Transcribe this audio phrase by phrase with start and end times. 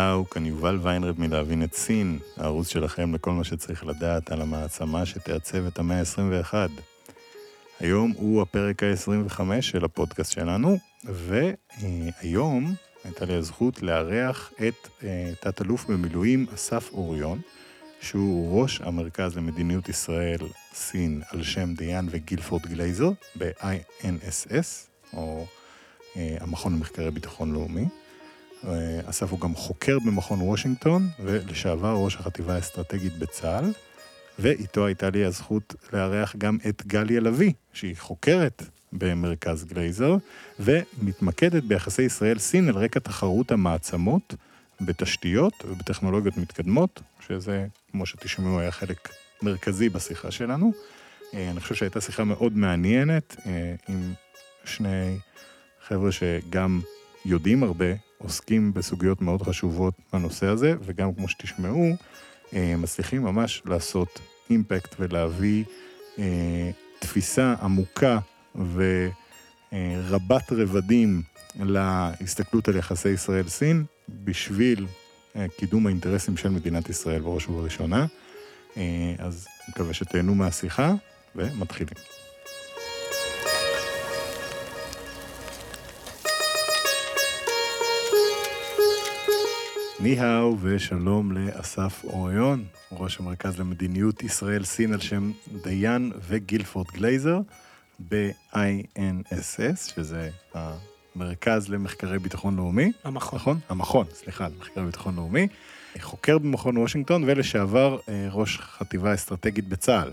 [0.00, 5.06] ניהאו, כאן יובל ויינרב מלהבין את סין, הערוץ שלכם לכל מה שצריך לדעת על המעצמה
[5.06, 6.54] שתעצב את המאה ה-21.
[7.80, 12.74] היום הוא הפרק ה-25 של הפודקאסט שלנו, והיום
[13.04, 17.40] הייתה לי הזכות לארח את אה, תת-אלוף במילואים אסף אוריון,
[18.00, 20.40] שהוא ראש המרכז למדיניות ישראל
[20.74, 25.46] סין על שם דיין וגילפורד גלייזר ב-INSS, או
[26.16, 27.84] אה, המכון למחקרי ביטחון לאומי.
[28.68, 33.72] אה, אסף הוא גם חוקר במכון וושינגטון, ולשעבר ראש החטיבה האסטרטגית בצה"ל,
[34.38, 40.16] ואיתו הייתה לי הזכות לארח גם את גליה לביא, שהיא חוקרת במרכז גלייזר,
[40.60, 44.34] ומתמקדת ביחסי ישראל-סין על רקע תחרות המעצמות
[44.80, 49.08] בתשתיות ובטכנולוגיות מתקדמות, שזה, כמו שתשמעו, היה חלק
[49.42, 50.72] מרכזי בשיחה שלנו.
[51.34, 54.12] אה, אני חושב שהייתה שיחה מאוד מעניינת אה, עם
[54.64, 55.18] שני
[55.86, 56.80] חבר'ה שגם
[57.24, 57.86] יודעים הרבה,
[58.22, 61.86] עוסקים בסוגיות מאוד חשובות בנושא הזה, וגם כמו שתשמעו,
[62.54, 65.64] אה, מצליחים ממש לעשות אימפקט ולהביא
[66.18, 68.18] אה, תפיסה עמוקה
[69.72, 71.22] ורבת רבדים
[71.60, 74.86] להסתכלות על יחסי ישראל-סין, בשביל
[75.36, 78.06] אה, קידום האינטרסים של מדינת ישראל בראש ובראשונה.
[78.76, 80.92] אה, אז מקווה שתהנו מהשיחה,
[81.36, 82.19] ומתחילים.
[90.02, 95.32] ניהאו ושלום לאסף אוריון, ראש המרכז למדיניות ישראל-סין על שם
[95.64, 97.40] דיין וגילפורד גלייזר
[98.08, 102.92] ב-INSS, שזה המרכז למחקרי ביטחון לאומי.
[103.04, 103.38] המכון.
[103.38, 103.58] נכון?
[103.68, 105.48] המכון, סליחה, למחקרי ביטחון לאומי.
[106.00, 110.12] חוקר במכון וושינגטון ולשעבר אה, ראש חטיבה אסטרטגית בצה"ל.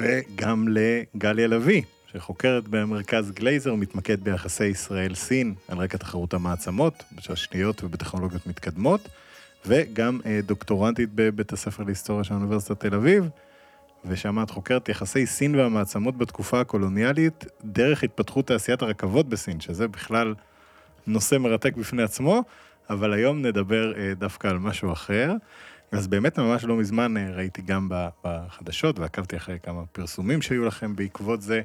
[0.00, 1.82] וגם לגליה לביא,
[2.12, 9.08] שחוקרת במרכז גלייזר, מתמקד ביחסי ישראל-סין על רקע תחרות המעצמות, בתשתיות ובטכנולוגיות מתקדמות,
[9.66, 13.28] וגם אה, דוקטורנטית בבית הספר להיסטוריה של אוניברסיטת תל אביב,
[14.04, 20.34] ושם את חוקרת יחסי סין והמעצמות בתקופה הקולוניאלית, דרך התפתחות תעשיית הרכבות בסין, שזה בכלל
[21.06, 22.42] נושא מרתק בפני עצמו,
[22.90, 25.32] אבל היום נדבר אה, דווקא על משהו אחר.
[25.92, 27.88] אז באמת ממש לא מזמן אה, ראיתי גם
[28.24, 31.62] בחדשות ועקבתי אחרי כמה פרסומים שהיו לכם בעקבות זה.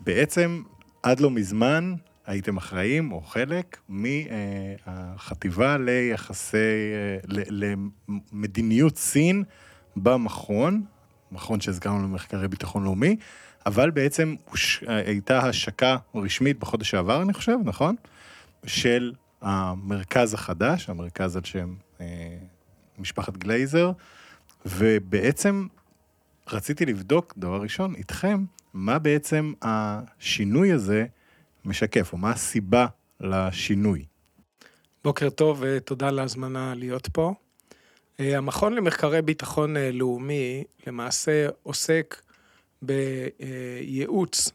[0.00, 0.62] בעצם
[1.02, 1.94] עד לא מזמן
[2.26, 6.92] הייתם אחראים או חלק מהחטיבה ליחסי,
[7.28, 9.44] למדיניות סין
[9.96, 10.84] במכון,
[11.32, 13.16] מכון שהזכרנו למחקרי ביטחון לאומי,
[13.66, 14.34] אבל בעצם
[14.86, 17.96] הייתה השקה רשמית בחודש שעבר, אני חושב, נכון?
[18.66, 22.06] של המרכז החדש, המרכז על שם אה,
[22.98, 23.92] משפחת גלייזר,
[24.66, 25.66] ובעצם
[26.52, 28.44] רציתי לבדוק, דבר ראשון, איתכם,
[28.76, 31.06] מה בעצם השינוי הזה
[31.64, 32.86] משקף, או מה הסיבה
[33.20, 34.04] לשינוי.
[35.04, 37.34] בוקר טוב ותודה על ההזמנה להיות פה.
[38.20, 42.22] אה, המכון למחקרי ביטחון אה, לאומי למעשה עוסק
[42.82, 44.50] בייעוץ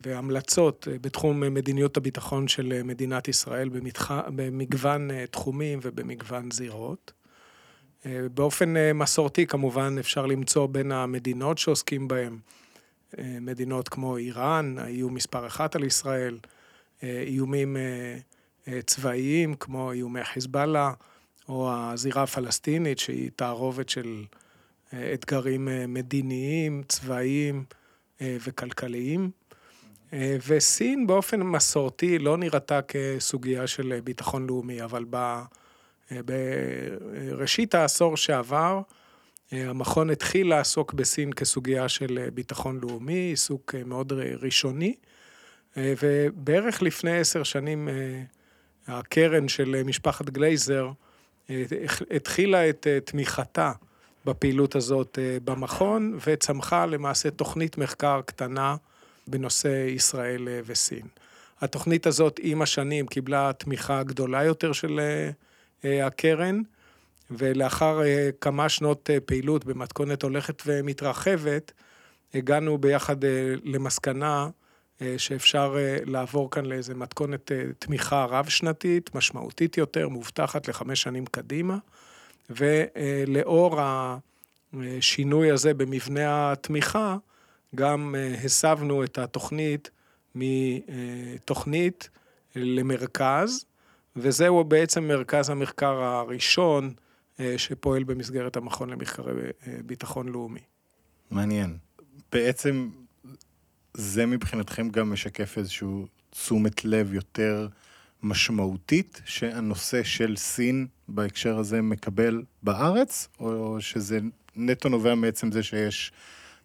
[0.00, 4.10] והמלצות אה, בתחום מדיניות הביטחון של מדינת ישראל במתח...
[4.34, 7.12] במגוון תחומים ובמגוון זירות.
[8.34, 12.38] באופן מסורתי כמובן אפשר למצוא בין המדינות שעוסקים בהן
[13.18, 16.38] מדינות כמו איראן, האיום מספר אחת על ישראל,
[17.02, 17.76] איומים
[18.86, 20.92] צבאיים כמו איומי חיזבאללה,
[21.48, 24.24] או הזירה הפלסטינית שהיא תערובת של
[24.94, 27.64] אתגרים מדיניים, צבאיים
[28.20, 29.30] וכלכליים.
[30.48, 35.04] וסין באופן מסורתי לא נראתה כסוגיה של ביטחון לאומי, אבל
[36.10, 38.80] בראשית העשור שעבר,
[39.52, 44.94] המכון התחיל לעסוק בסין כסוגיה של ביטחון לאומי, עיסוק מאוד ראשוני,
[45.76, 47.88] ובערך לפני עשר שנים
[48.86, 50.90] הקרן של משפחת גלייזר
[52.10, 53.72] התחילה את תמיכתה
[54.26, 58.76] בפעילות הזאת במכון, וצמחה למעשה תוכנית מחקר קטנה
[59.26, 61.06] בנושא ישראל וסין.
[61.60, 65.00] התוכנית הזאת עם השנים קיבלה תמיכה גדולה יותר של
[65.84, 66.62] הקרן,
[67.30, 68.00] ולאחר
[68.40, 71.72] כמה שנות פעילות במתכונת הולכת ומתרחבת,
[72.34, 73.16] הגענו ביחד
[73.64, 74.48] למסקנה
[75.16, 81.78] שאפשר לעבור כאן לאיזה מתכונת תמיכה רב-שנתית, משמעותית יותר, מובטחת לחמש שנים קדימה,
[82.50, 87.16] ולאור השינוי הזה במבנה התמיכה,
[87.74, 89.90] גם הסבנו את התוכנית
[90.34, 92.08] מתוכנית
[92.56, 93.64] למרכז,
[94.16, 96.92] וזהו בעצם מרכז המחקר הראשון
[97.56, 99.32] שפועל במסגרת המכון למחקרי
[99.86, 100.60] ביטחון לאומי.
[101.30, 101.76] מעניין.
[102.32, 102.88] בעצם
[103.94, 107.68] זה מבחינתכם גם משקף איזשהו תשומת לב יותר
[108.22, 114.18] משמעותית שהנושא של סין בהקשר הזה מקבל בארץ, או שזה
[114.56, 116.12] נטו נובע מעצם זה שיש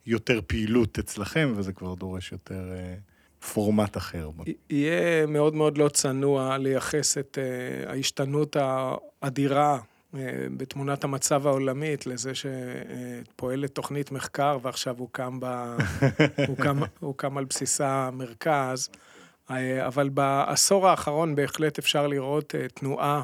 [0.05, 2.71] יותר פעילות אצלכם וזה כבר דורש יותר
[3.53, 4.29] פורמט אחר?
[4.69, 7.37] יהיה מאוד מאוד לא צנוע לייחס את
[7.87, 9.79] ההשתנות האדירה
[10.57, 15.75] בתמונת המצב העולמית לזה שפועלת תוכנית מחקר ועכשיו הוקם, ב...
[16.47, 18.89] הוקם, הוקם על בסיסה מרכז,
[19.87, 23.23] אבל בעשור האחרון בהחלט אפשר לראות תנועה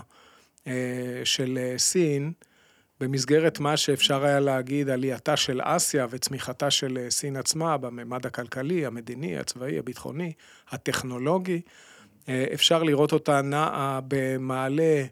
[1.24, 2.32] של סין
[3.00, 9.38] במסגרת מה שאפשר היה להגיד עלייתה של אסיה וצמיחתה של סין עצמה בממד הכלכלי, המדיני,
[9.38, 10.34] הצבאי, הביטחוני,
[10.70, 11.62] הטכנולוגי.
[12.30, 15.04] אפשר לראות אותה נעה במעלה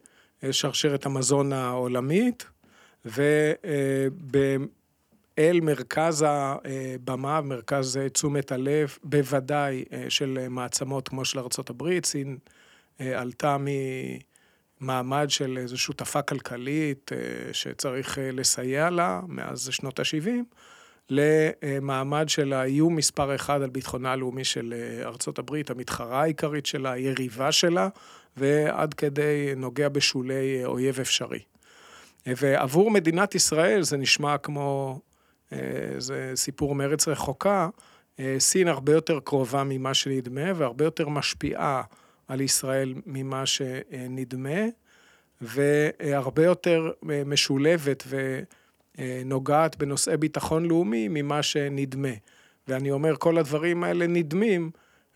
[0.51, 2.45] שרשרת המזון העולמית,
[3.05, 4.19] ואל
[5.61, 12.37] מרכז הבמה, מרכז תשומת הלב, בוודאי של מעצמות כמו של ארה"ב, סין
[12.99, 13.57] עלתה
[14.81, 17.11] ממעמד של איזו שותפה כלכלית
[17.51, 20.29] שצריך לסייע לה מאז שנות ה-70,
[21.09, 27.89] למעמד של האיום מספר אחד על ביטחונה הלאומי של ארה"ב, המתחרה העיקרית שלה, היריבה שלה,
[28.39, 31.39] ועד כדי נוגע בשולי אויב אפשרי.
[32.25, 34.99] ועבור מדינת ישראל זה נשמע כמו,
[35.97, 37.69] זה סיפור מארץ רחוקה,
[38.37, 41.81] סין הרבה יותר קרובה ממה שנדמה והרבה יותר משפיעה
[42.27, 44.59] על ישראל ממה שנדמה,
[45.41, 46.91] והרבה יותר
[47.25, 48.03] משולבת
[48.97, 52.13] ונוגעת בנושאי ביטחון לאומי ממה שנדמה.
[52.67, 54.71] ואני אומר, כל הדברים האלה נדמים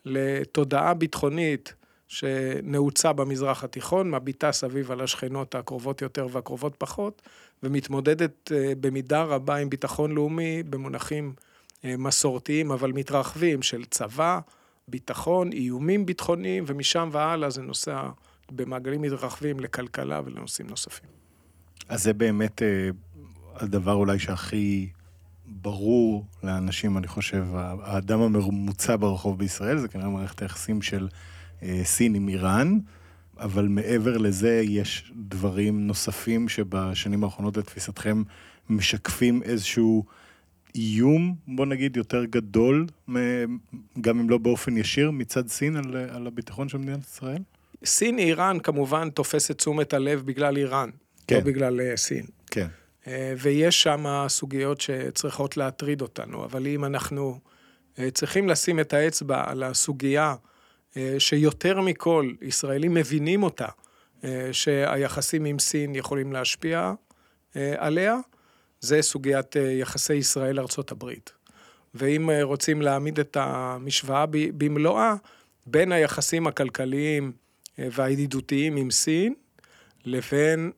[0.05, 1.73] לתודעה ביטחונית
[2.13, 7.21] שנעוצה במזרח התיכון, מביטה סביב על השכנות הקרובות יותר והקרובות פחות,
[7.63, 11.33] ומתמודדת במידה רבה עם ביטחון לאומי במונחים
[11.83, 14.39] מסורתיים, אבל מתרחבים של צבא,
[14.87, 18.09] ביטחון, איומים ביטחוניים, ומשם והלאה זה נוסע
[18.51, 21.09] במעגלים מתרחבים לכלכלה ולנושאים נוספים.
[21.89, 22.61] אז זה באמת
[23.55, 24.89] הדבר אולי שהכי
[25.45, 31.07] ברור לאנשים, אני חושב, האדם הממוצע ברחוב בישראל, זה כנראה מערכת היחסים של
[31.83, 32.79] סין עם איראן,
[33.39, 38.23] אבל מעבר לזה יש דברים נוספים שבשנים האחרונות לתפיסתכם
[38.69, 40.05] משקפים איזשהו
[40.75, 42.87] איום, בוא נגיד, יותר גדול,
[44.01, 47.41] גם אם לא באופן ישיר, מצד סין על, על הביטחון של מדינת ישראל?
[47.85, 50.89] סין, איראן כמובן תופסת תשומת הלב בגלל איראן,
[51.27, 51.35] כן.
[51.35, 52.25] לא בגלל סין.
[52.47, 52.67] כן.
[53.37, 57.39] ויש שם סוגיות שצריכות להטריד אותנו, אבל אם אנחנו
[58.13, 60.35] צריכים לשים את האצבע על הסוגיה
[61.17, 63.67] שיותר מכל ישראלים מבינים אותה,
[64.51, 66.93] שהיחסים עם סין יכולים להשפיע
[67.55, 68.17] עליה,
[68.79, 71.31] זה סוגיית יחסי ישראל-ארצות הברית.
[71.95, 75.15] ואם רוצים להעמיד את המשוואה במלואה,
[75.65, 77.31] בין היחסים הכלכליים
[77.77, 79.33] והידידותיים עם סין,
[80.05, 80.71] לבין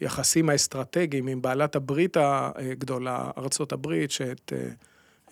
[0.00, 4.52] היחסים האסטרטגיים עם בעלת הברית הגדולה, ארצות הברית, שאת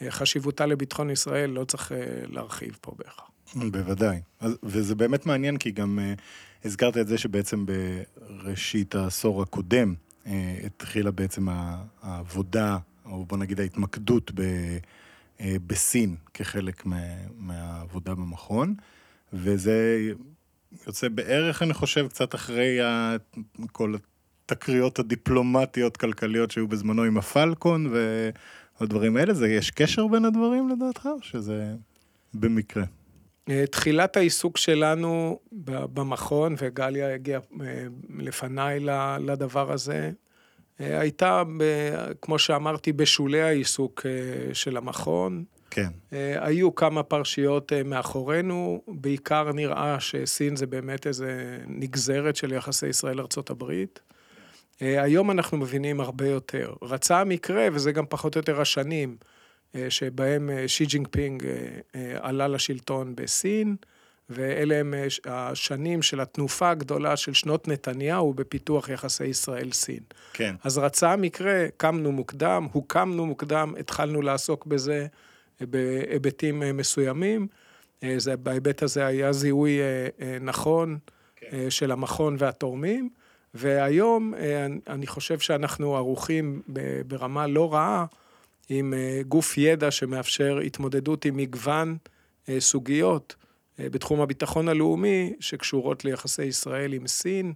[0.08, 1.92] חשיבותה לביטחון ישראל לא צריך
[2.28, 3.30] להרחיב פה בהכרח.
[3.54, 4.20] בוודאי.
[4.62, 5.98] וזה באמת מעניין, כי גם
[6.64, 9.94] הזכרת את זה שבעצם בראשית העשור הקודם,
[10.64, 11.46] התחילה בעצם
[12.02, 14.42] העבודה, או בוא נגיד ההתמקדות ב,
[15.66, 16.96] בסין כחלק מה,
[17.36, 18.74] מהעבודה במכון,
[19.32, 20.10] וזה
[20.86, 22.78] יוצא בערך, אני חושב, קצת אחרי
[23.72, 23.94] כל
[24.44, 27.92] התקריות הדיפלומטיות כלכליות שהיו בזמנו עם הפלקון
[28.80, 29.34] והדברים האלה.
[29.34, 31.74] זה, יש קשר בין הדברים לדעתך, או שזה
[32.34, 32.84] במקרה?
[33.70, 35.38] תחילת העיסוק שלנו
[35.94, 37.40] במכון, וגליה הגיעה
[38.18, 38.80] לפניי
[39.20, 40.10] לדבר הזה,
[40.78, 41.42] הייתה,
[42.22, 44.06] כמו שאמרתי, בשולי העיסוק
[44.52, 45.44] של המכון.
[45.70, 45.88] כן.
[46.12, 52.86] אה, היו כמה פרשיות אה, מאחורינו, בעיקר נראה שסין זה באמת איזה נגזרת של יחסי
[52.86, 53.72] ישראל-ארה"ב.
[54.80, 56.72] היום אנחנו מבינים הרבה יותר.
[56.82, 59.16] רצה המקרה, וזה גם פחות או יותר השנים,
[59.88, 61.42] שבהם שי ג'ינפינג
[62.20, 63.76] עלה לשלטון בסין,
[64.30, 64.94] ואלה הם
[65.24, 70.00] השנים של התנופה הגדולה של שנות נתניהו בפיתוח יחסי ישראל-סין.
[70.32, 70.54] כן.
[70.64, 75.06] אז רצה המקרה, קמנו מוקדם, הוקמנו מוקדם, התחלנו לעסוק בזה
[75.60, 77.46] בהיבטים מסוימים.
[78.16, 79.78] זה, בהיבט הזה היה זיהוי
[80.40, 80.98] נכון
[81.36, 81.70] כן.
[81.70, 83.10] של המכון והתורמים,
[83.54, 84.34] והיום
[84.88, 86.62] אני חושב שאנחנו ערוכים
[87.06, 88.06] ברמה לא רעה
[88.68, 88.94] עם
[89.28, 91.96] גוף ידע שמאפשר התמודדות עם מגוון
[92.58, 93.36] סוגיות.
[93.78, 97.52] בתחום הביטחון הלאומי, שקשורות ליחסי ישראל עם סין,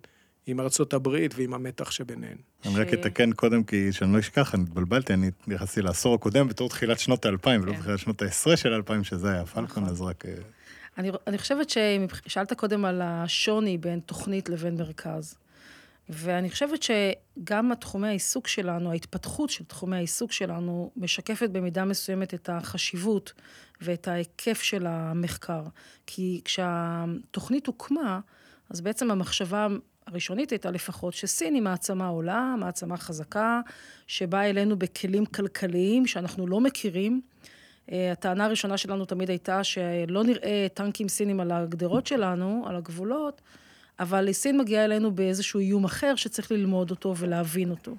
[0.47, 2.37] עם ארצות הברית ועם המתח שביניהן.
[2.67, 6.69] אני רק אתקן קודם, כי שאני לא אשכח, אני התבלבלתי, אני נכנסתי לעשור הקודם בתור
[6.69, 10.25] תחילת שנות האלפיים, ולא תחילת שנות העשרה של האלפיים, שזה היה פלקון, אז רק...
[10.99, 15.35] אני, אני חושבת ששאלת קודם על השוני בין תוכנית לבין מרכז.
[16.09, 22.49] ואני חושבת שגם התחומי העיסוק שלנו, ההתפתחות של תחומי העיסוק שלנו, משקפת במידה מסוימת את
[22.53, 23.33] החשיבות
[23.81, 25.63] ואת ההיקף של המחקר.
[26.07, 28.21] כי כשהתוכנית הוקמה,
[28.71, 29.67] אז בעצם המחשבה
[30.07, 33.61] הראשונית הייתה לפחות שסין היא מעצמה עולה, מעצמה חזקה,
[34.07, 37.21] שבאה אלינו בכלים כלכליים שאנחנו לא מכירים.
[37.93, 43.41] אה, הטענה הראשונה שלנו תמיד הייתה שלא נראה טנקים סינים על הגדרות שלנו, על הגבולות,
[44.01, 47.95] אבל סין מגיעה אלינו באיזשהו איום אחר שצריך ללמוד אותו ולהבין אותו.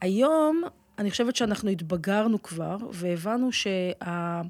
[0.00, 0.62] היום,
[0.98, 4.42] אני חושבת שאנחנו התבגרנו כבר, והבנו שה...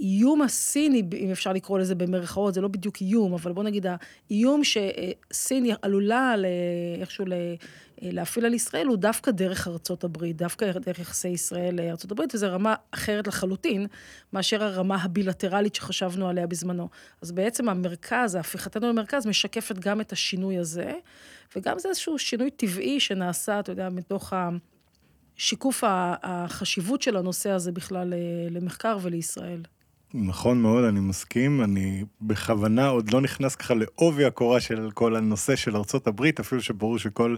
[0.00, 3.86] האיום הסיני, אם אפשר לקרוא לזה במרכאות, זה לא בדיוק איום, אבל בוא נגיד,
[4.30, 6.34] האיום שסין עלולה
[7.00, 7.24] איכשהו
[8.02, 12.46] להפעיל על ישראל, הוא דווקא דרך ארצות הברית, דווקא דרך יחסי ישראל לארצות הברית, וזו
[12.50, 13.86] רמה אחרת לחלוטין,
[14.32, 16.88] מאשר הרמה הבילטרלית שחשבנו עליה בזמנו.
[17.22, 20.92] אז בעצם המרכז, הפיכתנו למרכז, משקפת גם את השינוי הזה,
[21.56, 24.48] וגם זה איזשהו שינוי טבעי שנעשה, אתה יודע, מתוך ה...
[25.40, 25.84] שיקוף
[26.22, 28.14] החשיבות של הנושא הזה בכלל
[28.50, 29.60] למחקר ולישראל.
[30.14, 31.62] נכון מאוד, אני מסכים.
[31.62, 36.62] אני בכוונה עוד לא נכנס ככה לעובי הקורה של כל הנושא של ארצות הברית, אפילו
[36.62, 37.36] שברור שכל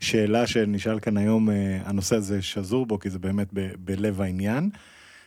[0.00, 4.70] שאלה שנשאל כאן היום, אה, הנושא הזה שזור בו, כי זה באמת ב- בלב העניין.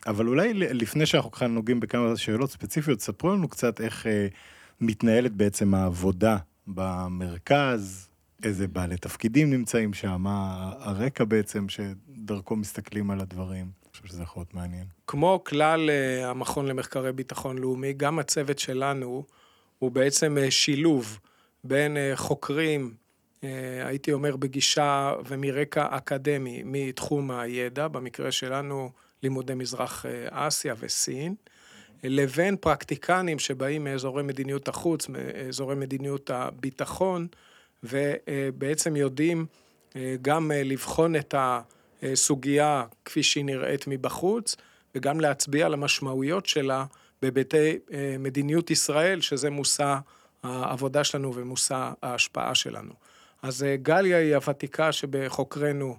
[0.08, 4.28] אבל אולי לפני שאנחנו ככה נוגעים בכמה שאלות ספציפיות, ספרו לנו קצת איך אה,
[4.82, 8.10] מתנהלת בעצם העבודה במרכז,
[8.44, 13.81] איזה בעלי תפקידים נמצאים שם, מה הרקע בעצם שדרכו מסתכלים על הדברים.
[13.92, 14.86] חושב שזה יכול להיות מעניין.
[15.08, 19.24] כמו כלל uh, המכון למחקרי ביטחון לאומי, גם הצוות שלנו
[19.80, 21.20] הוא בעצם uh, שילוב
[21.64, 22.94] בין uh, חוקרים,
[23.86, 28.92] הייתי אומר בגישה ומרקע אקדמי, מתחום הידע, במקרה שלנו
[29.24, 31.36] לימודי מזרח אסיה וסין,
[32.04, 37.28] לבין פרקטיקנים שבאים מאזורי מדיניות החוץ, מאזורי מדיניות הביטחון,
[37.84, 39.46] ובעצם יודעים
[40.22, 41.62] גם לבחון את ה...
[42.14, 44.56] סוגיה כפי שהיא נראית מבחוץ,
[44.96, 46.86] וגם להצביע על המשמעויות שלה
[47.22, 49.96] בהיבטי אה, מדיניות ישראל, שזה מושא
[50.44, 52.94] העבודה שלנו ומושא ההשפעה שלנו.
[53.42, 55.98] אז אה, גליה היא הוותיקה שבחוקרנו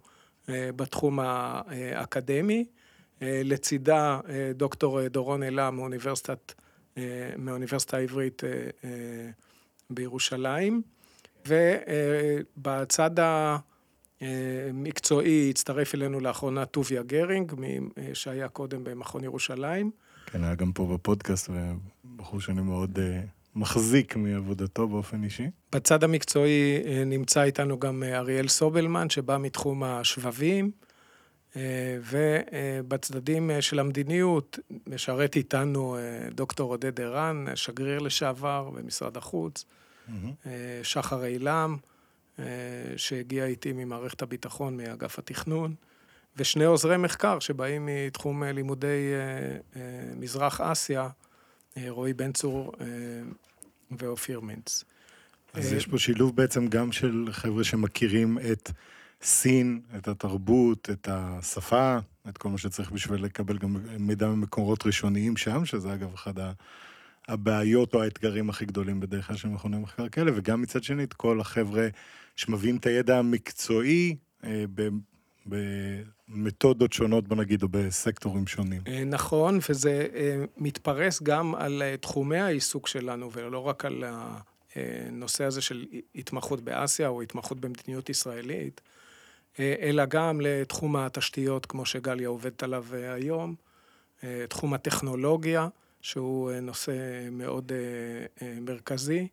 [0.48, 2.64] אה, בתחום האקדמי,
[3.24, 4.20] לצידה
[4.54, 6.52] דוקטור דורון אלה מאוניברסיטת,
[7.36, 8.42] מהאוניברסיטה העברית
[9.90, 10.82] בירושלים,
[11.46, 13.56] ובצד ה...
[14.74, 17.52] מקצועי, הצטרף אלינו לאחרונה טוביה גרינג,
[18.14, 19.90] שהיה קודם במכון ירושלים.
[20.26, 21.50] כן, היה גם פה בפודקאסט,
[22.04, 23.20] ובחור שאני מאוד אה,
[23.54, 25.50] מחזיק מעבודתו באופן אישי.
[25.72, 30.70] בצד המקצועי אה, נמצא איתנו גם אה, אריאל סובלמן, שבא מתחום השבבים,
[32.10, 35.96] ובצדדים של המדיניות משרת איתנו
[36.34, 40.46] דוקטור עודד ערן, שגריר לשעבר במשרד החוץ, mm-hmm.
[40.82, 41.76] שחר אילם.
[42.38, 42.44] אה,
[42.96, 45.74] שהגיע איתי ממערכת הביטחון, מאגף התכנון,
[46.36, 49.12] ושני עוזרי מחקר שבאים מתחום אה, לימודי
[49.76, 49.80] אה,
[50.16, 51.08] מזרח אסיה,
[51.88, 52.72] רועי בן צור
[53.90, 54.84] ואופיר מינץ.
[55.52, 58.70] אז יש פה שילוב בעצם גם של חבר'ה שמכירים את
[59.22, 61.98] סין, את התרבות, את השפה,
[62.28, 66.52] את כל מה שצריך בשביל לקבל גם מידע ממקורות ראשוניים שם, שזה אגב אחד ה...
[67.28, 71.12] הבעיות או האתגרים הכי גדולים בדרך כלל של מכוני מחקר כאלה, וגם מצד שני את
[71.12, 71.88] כל החבר'ה
[72.36, 74.64] שמביאים את הידע המקצועי אה,
[75.46, 78.82] במתודות שונות, בוא נגיד, או בסקטורים שונים.
[78.86, 84.04] אה, נכון, וזה אה, מתפרס גם על תחומי העיסוק שלנו, ולא רק על
[84.74, 88.80] הנושא הזה של התמחות באסיה או התמחות במדיניות ישראלית,
[89.58, 93.54] אלא גם לתחום התשתיות, כמו שגליה עובדת עליו היום.
[94.48, 95.68] תחום הטכנולוגיה,
[96.00, 96.92] שהוא נושא
[97.30, 97.72] מאוד
[98.60, 99.28] מרכזי.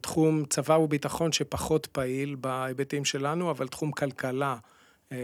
[0.00, 4.56] תחום צבא וביטחון שפחות פעיל בהיבטים שלנו, אבל תחום כלכלה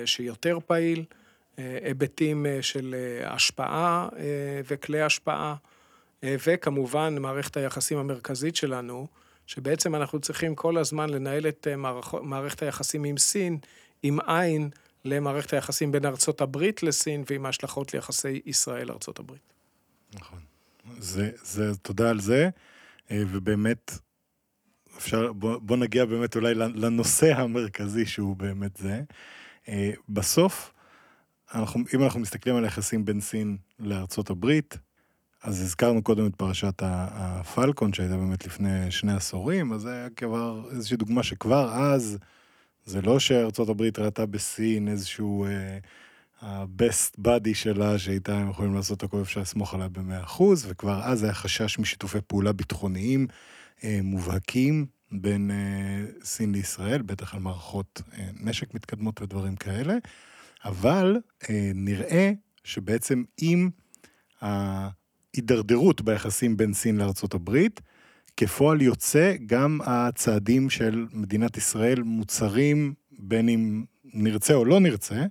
[0.04, 1.04] שיותר פעיל.
[1.84, 4.08] היבטים של השפעה
[4.64, 5.54] וכלי השפעה,
[6.22, 9.06] וכמובן מערכת היחסים המרכזית שלנו,
[9.46, 11.66] שבעצם אנחנו צריכים כל הזמן לנהל את
[12.22, 13.58] מערכת היחסים עם סין,
[14.02, 14.70] עם עין
[15.04, 19.52] למערכת היחסים בין ארצות הברית לסין ועם ההשלכות ליחסי ישראל-ארצות הברית.
[20.14, 20.38] נכון.
[20.98, 22.48] זה, זה, תודה על זה,
[23.10, 23.98] אה, ובאמת,
[24.98, 29.02] אפשר, בוא, בוא נגיע באמת אולי לנושא המרכזי שהוא באמת זה.
[29.68, 30.72] אה, בסוף,
[31.54, 34.78] אנחנו, אם אנחנו מסתכלים על היחסים בין סין לארצות הברית,
[35.42, 40.62] אז הזכרנו קודם את פרשת הפלקון שהייתה באמת לפני שני עשורים, אז זה היה כבר
[40.70, 42.18] איזושהי דוגמה שכבר אז
[42.84, 45.46] זה לא שארצות הברית ראתה בסין איזשהו
[46.42, 51.00] ה-best uh, buddy שלה, שאיתה הם יכולים לעשות הכל, אפשר לסמוך עליה במאה אחוז, וכבר
[51.02, 53.26] אז היה חשש משיתופי פעולה ביטחוניים
[53.84, 59.94] מובהקים בין uh, סין לישראל, בטח על מערכות uh, נשק מתקדמות ודברים כאלה,
[60.64, 61.16] אבל
[61.74, 62.32] נראה
[62.64, 63.70] שבעצם עם
[64.40, 67.80] ההידרדרות ביחסים בין סין לארצות הברית,
[68.36, 75.24] כפועל יוצא, גם הצעדים של מדינת ישראל מוצרים, בין אם נרצה או לא נרצה,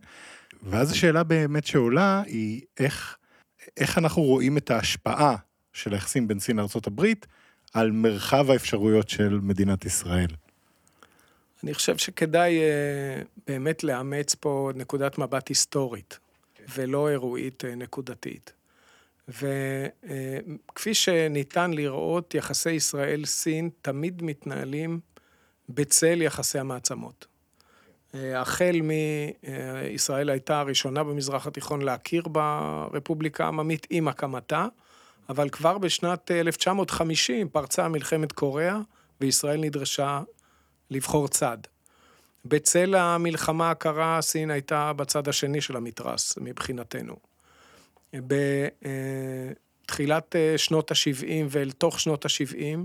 [0.63, 3.18] ואז השאלה באמת שעולה היא איך,
[3.77, 5.36] איך אנחנו רואים את ההשפעה
[5.74, 7.06] של היחסים בין סין לארה"ב
[7.74, 10.30] על מרחב האפשרויות של מדינת ישראל.
[11.64, 16.20] אני חושב שכדאי uh, באמת לאמץ פה נקודת מבט היסטורית,
[16.76, 18.54] ולא אירועית uh, נקודתית.
[19.28, 25.00] וכפי שניתן לראות, יחסי ישראל-סין תמיד מתנהלים
[25.70, 27.26] בצל יחסי המעצמות.
[28.14, 34.68] החל מישראל הייתה הראשונה במזרח התיכון להכיר ברפובליקה העממית עם הקמתה,
[35.29, 38.77] אבל כבר בשנת 1950 פרצה מלחמת קוריאה,
[39.22, 40.22] וישראל נדרשה
[40.91, 41.57] לבחור צד.
[42.46, 47.16] בצל המלחמה הקרה, סין הייתה בצד השני של המתרס, מבחינתנו.
[49.85, 52.79] בתחילת אה, שנות ה-70 ואל תוך שנות ה-70,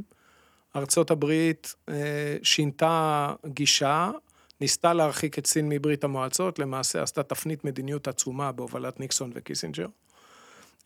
[0.77, 4.11] ארצות הברית אה, שינתה גישה,
[4.61, 9.87] ניסתה להרחיק את סין מברית המועצות, למעשה עשתה תפנית מדיניות עצומה בהובלת ניקסון וקיסינג'ר.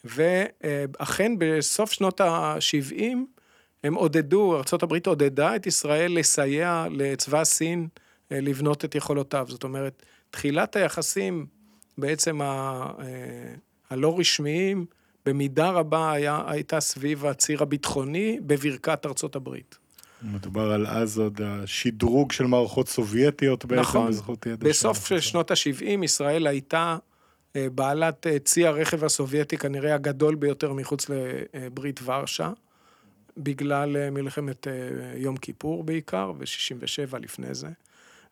[0.04, 3.02] ואכן בסוף שנות ה-70
[3.84, 7.88] הם עודדו, ארה"ב עודדה את ישראל לסייע לצבא סין
[8.32, 9.46] אה, לבנות את יכולותיו.
[9.48, 11.46] זאת אומרת, תחילת היחסים
[11.98, 12.40] בעצם
[13.90, 14.86] הלא רשמיים,
[15.26, 19.78] במידה רבה היה, הייתה סביב הציר הביטחוני בברכת ארצות הברית.
[20.22, 24.08] מדובר על אז עוד השדרוג של מערכות סובייטיות בעצם, נכון.
[24.08, 26.96] בזכות ידע בסוף של שנות ה-70 ישראל הייתה אה,
[27.74, 32.52] בעלת אה, צי הרכב הסובייטי כנראה הגדול ביותר מחוץ לברית ורשה,
[33.36, 34.66] בגלל אה, מלחמת
[35.14, 37.68] יום כיפור בעיקר, ו-67 לפני זה,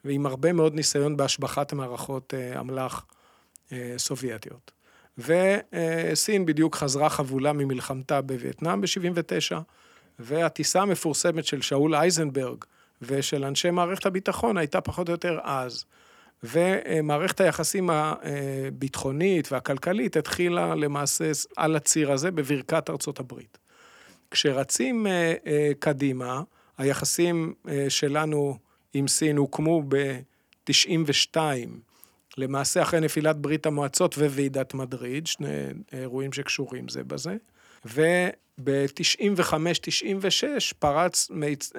[0.05, 3.07] ועם הרבה מאוד ניסיון בהשבחת מערכות אמל"ח
[3.97, 4.73] סובייטיות.
[5.19, 9.57] וסין בדיוק חזרה חבולה ממלחמתה בווייטנאם ב-79,
[10.19, 12.65] והטיסה המפורסמת של שאול אייזנברג
[13.03, 15.85] ושל אנשי מערכת הביטחון הייתה פחות או יותר אז.
[16.45, 23.59] ומערכת היחסים הביטחונית והכלכלית התחילה למעשה על הציר הזה בברכת ארצות הברית.
[24.31, 26.43] כשרצים אה, אה, קדימה,
[26.79, 28.59] היחסים אה, שלנו
[28.95, 31.37] עם סין הוקמו ב-92,
[32.39, 35.49] למעשה אחרי נפילת ברית המועצות וועידת מדריד, שני
[35.93, 37.37] אירועים שקשורים זה בזה,
[37.85, 38.65] וב-95-96
[40.79, 41.73] פרץ מיצ...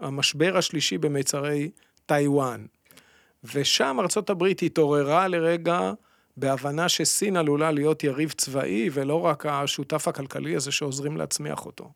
[0.00, 1.70] המשבר השלישי במיצרי
[2.06, 2.66] טיוואן.
[3.44, 3.96] ושם
[4.30, 5.92] הברית התעוררה לרגע
[6.36, 11.92] בהבנה שסין עלולה להיות יריב צבאי, ולא רק השותף הכלכלי הזה שעוזרים להצמיח אותו.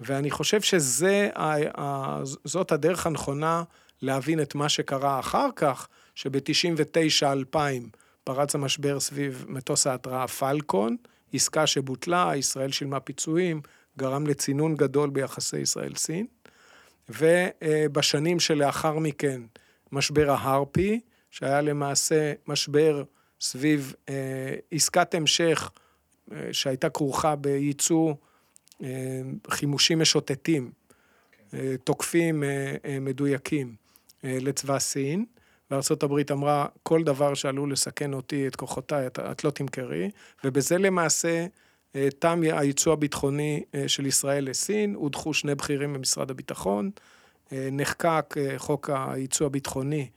[0.00, 3.62] ואני חושב שזאת הדרך הנכונה
[4.02, 7.56] להבין את מה שקרה אחר כך, שב-99-2000
[8.24, 10.96] פרץ המשבר סביב מטוס ההתראה פלקון,
[11.32, 13.60] עסקה שבוטלה, ישראל שילמה פיצויים,
[13.98, 16.26] גרם לצינון גדול ביחסי ישראל-סין.
[17.08, 19.42] ובשנים שלאחר מכן,
[19.92, 21.00] משבר ההרפי,
[21.30, 23.02] שהיה למעשה משבר
[23.40, 25.70] סביב אה, עסקת המשך
[26.32, 28.14] אה, שהייתה כרוכה בייצוא
[28.82, 28.88] אה,
[29.50, 30.70] חימושים משוטטים,
[31.54, 33.74] אה, תוקפים אה, אה, מדויקים
[34.24, 35.24] אה, לצבא סין.
[35.70, 40.10] וארה"ב אמרה, כל דבר שעלול לסכן אותי, את כוחותיי, את, את לא תמכרי,
[40.44, 41.46] ובזה למעשה
[41.96, 46.90] אה, תם הייצוא הביטחוני אה, של ישראל לסין, הודחו שני בכירים במשרד הביטחון,
[47.52, 50.08] נחקק חוק הייצוא הביטחוני,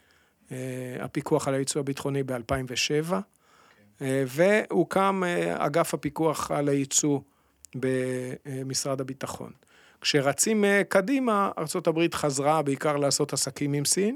[0.99, 3.33] הפיקוח על הייצוא הביטחוני ב-2007, okay.
[4.01, 7.19] אה, והוקם אה, אגף הפיקוח על הייצוא
[7.75, 9.51] במשרד הביטחון.
[10.01, 14.15] כשרצים אה, קדימה, ארה"ב חזרה בעיקר לעשות עסקים עם סין,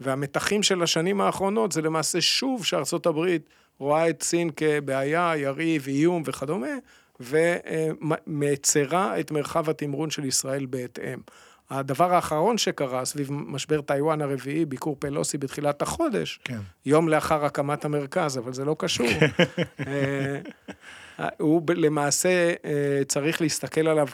[0.00, 3.18] והמתחים של השנים האחרונות זה למעשה שוב שארה"ב
[3.78, 6.66] רואה את סין כבעיה, יריב, איום וכדומה,
[7.20, 11.18] ומצרה את מרחב התמרון של ישראל בהתאם.
[11.78, 16.58] הדבר האחרון שקרה סביב משבר טיוואן הרביעי, ביקור פלוסי בתחילת החודש, כן.
[16.86, 19.06] יום לאחר הקמת המרכז, אבל זה לא קשור.
[19.86, 20.38] אה,
[21.38, 22.28] הוא ב- למעשה
[22.64, 24.08] אה, צריך להסתכל עליו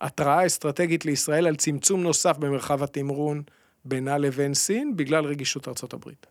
[0.00, 3.42] כהתראה אסטרטגית לישראל על צמצום נוסף במרחב התמרון
[3.84, 6.26] בינה לבין סין, בגלל רגישות ארצות הברית.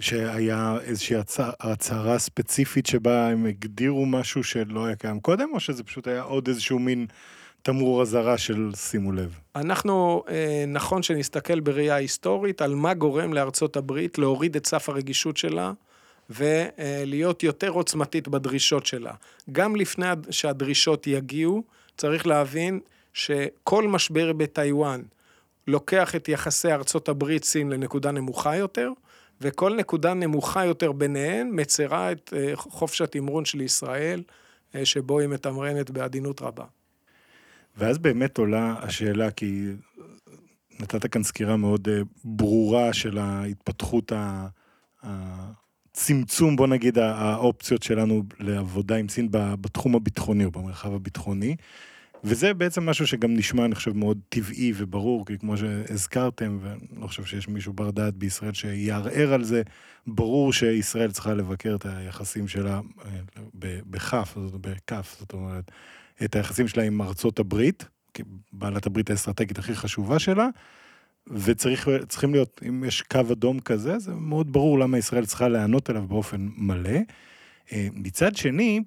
[0.00, 5.84] שהיה איזושהי הצ- הצהרה ספציפית שבה הם הגדירו משהו שלא היה קיים קודם, או שזה
[5.84, 7.06] פשוט היה עוד איזשהו מין
[7.66, 9.38] תמרור אזהרה של שימו לב?
[9.56, 15.36] אנחנו, אה, נכון שנסתכל בראייה היסטורית על מה גורם לארצות הברית להוריד את סף הרגישות
[15.36, 15.72] שלה
[16.30, 19.12] ולהיות יותר עוצמתית בדרישות שלה.
[19.52, 21.62] גם לפני הד- שהדרישות יגיעו,
[21.96, 22.80] צריך להבין
[23.14, 25.02] שכל משבר בטיוואן
[25.66, 28.90] לוקח את יחסי ארצות הברית-סין לנקודה נמוכה יותר,
[29.40, 34.22] וכל נקודה נמוכה יותר ביניהן מצרה את אה, חופש התמרון של ישראל,
[34.74, 36.64] אה, שבו היא מתמרנת בעדינות רבה.
[37.76, 39.64] ואז באמת עולה השאלה, כי
[40.80, 44.12] נתת כאן סקירה מאוד אה, ברורה של ההתפתחות,
[45.02, 51.56] הצמצום, בוא נגיד, האופציות שלנו לעבודה עם סין בתחום הביטחוני או במרחב הביטחוני.
[52.24, 57.06] וזה בעצם משהו שגם נשמע, אני חושב, מאוד טבעי וברור, כי כמו שהזכרתם, ואני לא
[57.06, 59.62] חושב שיש מישהו בר דעת בישראל שיערער על זה,
[60.06, 63.10] ברור שישראל צריכה לבקר את היחסים שלה אה,
[63.86, 64.36] בכף,
[65.18, 65.70] זאת אומרת,
[66.24, 67.84] את היחסים שלה עם ארצות הברית,
[68.52, 70.48] בעלת הברית האסטרטגית הכי חשובה שלה,
[71.26, 76.02] וצריכים להיות, אם יש קו אדום כזה, זה מאוד ברור למה ישראל צריכה להיענות אליו
[76.08, 76.98] באופן מלא.
[77.72, 78.80] אה, מצד שני,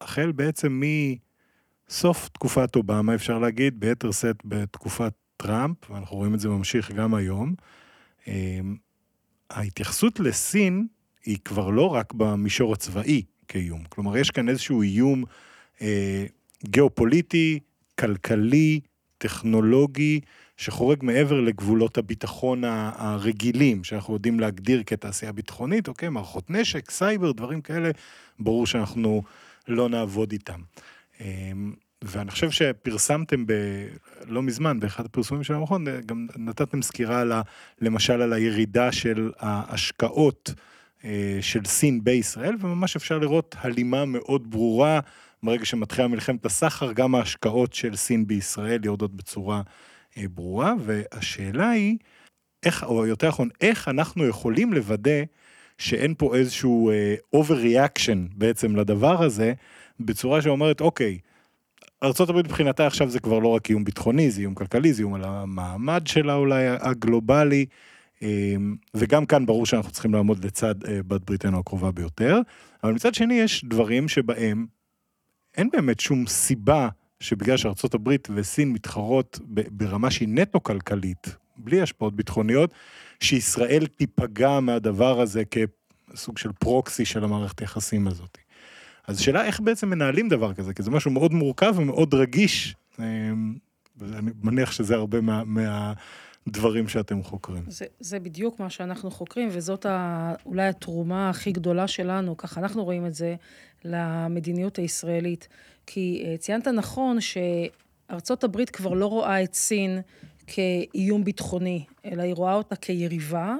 [0.00, 0.82] החל בעצם
[1.88, 7.14] מסוף תקופת אובמה, אפשר להגיד, ביתר שאת בתקופת טראמפ, ואנחנו רואים את זה ממשיך גם
[7.14, 7.54] היום,
[8.28, 8.60] אה,
[9.50, 10.86] ההתייחסות לסין
[11.24, 13.84] היא כבר לא רק במישור הצבאי כאיום.
[13.88, 15.24] כלומר, יש כאן איזשהו איום
[16.64, 17.58] גיאופוליטי,
[17.98, 18.80] כלכלי,
[19.18, 20.20] טכנולוגי,
[20.56, 27.60] שחורג מעבר לגבולות הביטחון הרגילים, שאנחנו יודעים להגדיר כתעשייה ביטחונית, אוקיי, מערכות נשק, סייבר, דברים
[27.60, 27.90] כאלה,
[28.38, 29.22] ברור שאנחנו
[29.68, 30.60] לא נעבוד איתם.
[31.20, 31.52] אה,
[32.02, 33.52] ואני חושב שפרסמתם ב...
[34.26, 37.42] לא מזמן, באחד הפרסומים של המכון, גם נתתם סקירה על ה...
[37.80, 40.54] למשל על הירידה של ההשקעות
[41.04, 45.00] אה, של סין בישראל, וממש אפשר לראות הלימה מאוד ברורה,
[45.46, 49.62] ברגע שמתחילה מלחמת הסחר, גם ההשקעות של סין בישראל יורדות בצורה
[50.18, 51.96] אה, ברורה, והשאלה היא,
[52.64, 55.22] איך, או יותר נכון, איך אנחנו יכולים לוודא
[55.78, 59.52] שאין פה איזשהו אה, overreaction בעצם לדבר הזה,
[60.00, 61.18] בצורה שאומרת, אוקיי,
[62.02, 65.24] ארה"ב מבחינתה עכשיו זה כבר לא רק איום ביטחוני, זה איום כלכלי, זה איום על
[65.24, 67.66] המעמד שלה אולי הגלובלי,
[68.22, 68.54] אה,
[68.94, 72.40] וגם כאן ברור שאנחנו צריכים לעמוד לצד אה, בת בריתנו הקרובה ביותר,
[72.84, 74.66] אבל מצד שני יש דברים שבהם
[75.56, 76.88] אין באמת שום סיבה
[77.20, 79.38] שבגלל שארצות הברית וסין מתחרות
[79.70, 82.70] ברמה שהיא נטו כלכלית, בלי השפעות ביטחוניות,
[83.20, 88.38] שישראל תיפגע מהדבר הזה כסוג של פרוקסי של המערכת היחסים הזאת.
[89.06, 93.54] אז השאלה איך בעצם מנהלים דבר כזה, כי זה משהו מאוד מורכב ומאוד רגיש, אמ,
[93.96, 95.92] ואני מניח שזה הרבה מה,
[96.46, 97.62] מהדברים שאתם חוקרים.
[97.68, 102.84] זה, זה בדיוק מה שאנחנו חוקרים, וזאת ה, אולי התרומה הכי גדולה שלנו, ככה אנחנו
[102.84, 103.34] רואים את זה,
[103.84, 105.48] למדיניות הישראלית.
[105.86, 110.00] כי אה, ציינת נכון שארצות הברית כבר לא רואה את סין
[110.46, 113.56] כאיום ביטחוני, אלא היא רואה אותה כיריבה.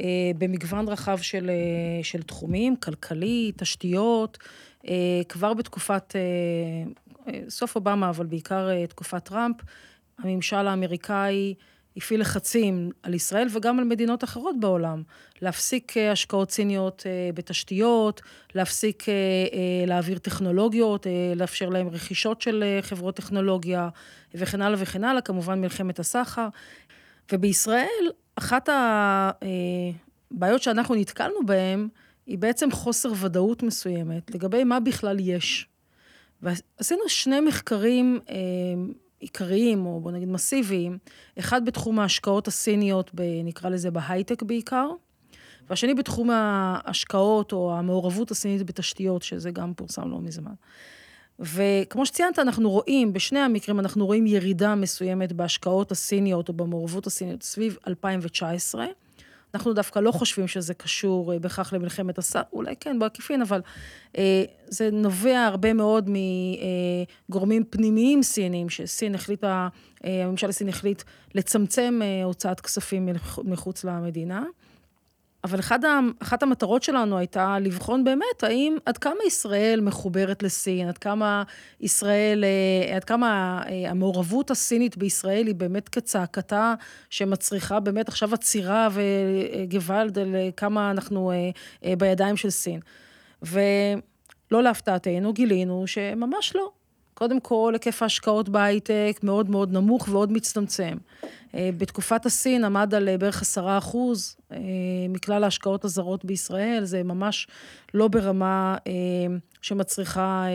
[0.00, 4.38] אה, במגוון רחב של, אה, של תחומים, כלכלי, תשתיות,
[5.28, 6.14] כבר בתקופת,
[7.48, 9.56] סוף אובמה, אבל בעיקר תקופת טראמפ,
[10.18, 11.54] הממשל האמריקאי
[11.96, 15.02] הפעיל לחצים על ישראל וגם על מדינות אחרות בעולם,
[15.42, 18.22] להפסיק אה, השקעות ציניות אה, בתשתיות,
[18.54, 19.14] להפסיק אה,
[19.86, 21.06] להעביר טכנולוגיות,
[21.36, 23.88] לאפשר להם רכישות של חברות טכנולוגיה
[24.34, 26.48] וכן הלאה וכן הלאה, כמובן מלחמת הסחר.
[27.32, 28.68] ובישראל, אחת
[30.32, 31.88] הבעיות שאנחנו נתקלנו בהן,
[32.26, 35.68] היא בעצם חוסר ודאות מסוימת לגבי מה בכלל יש.
[36.42, 38.20] ועשינו שני מחקרים
[39.20, 40.98] עיקריים, או בוא נגיד מסיביים,
[41.38, 44.90] אחד בתחום ההשקעות הסיניות, ב, נקרא לזה בהייטק בעיקר,
[45.70, 50.54] והשני בתחום ההשקעות או המעורבות הסינית בתשתיות, שזה גם פורסם לא מזמן.
[51.38, 57.42] וכמו שציינת, אנחנו רואים, בשני המקרים אנחנו רואים ירידה מסוימת בהשקעות הסיניות או במעורבות הסיניות
[57.42, 58.86] סביב 2019.
[59.56, 63.60] אנחנו דווקא לא חושבים שזה קשור אה, בהכרח למלחמת הסאב, אולי כן, בעקיפין, אבל
[64.18, 66.10] אה, זה נובע הרבה מאוד
[67.28, 69.68] מגורמים פנימיים סינים, שסין החליטה,
[70.04, 71.02] אה, הממשל הסין החליט
[71.34, 73.08] לצמצם אה, הוצאת כספים
[73.44, 74.44] מחוץ למדינה.
[75.46, 75.78] אבל אחד,
[76.18, 81.42] אחת המטרות שלנו הייתה לבחון באמת האם, עד כמה ישראל מחוברת לסין, עד כמה
[81.80, 86.74] ישראל, אה, עד כמה אה, המעורבות הסינית בישראל היא באמת כצעקתה
[87.10, 91.32] שמצריכה באמת עכשיו עצירה וגוואלד על כמה אנחנו
[91.84, 92.80] אה, בידיים של סין.
[93.42, 96.70] ולא להפתעתנו, גילינו שממש לא.
[97.18, 100.96] קודם כל, היקף ההשקעות בהייטק מאוד מאוד נמוך ועוד מצטמצם.
[101.54, 104.58] אה, בתקופת הסין עמד על אה, בערך עשרה אחוז אה,
[105.08, 107.48] מכלל ההשקעות הזרות בישראל, זה ממש
[107.94, 108.76] לא ברמה
[109.62, 110.46] שמצריכה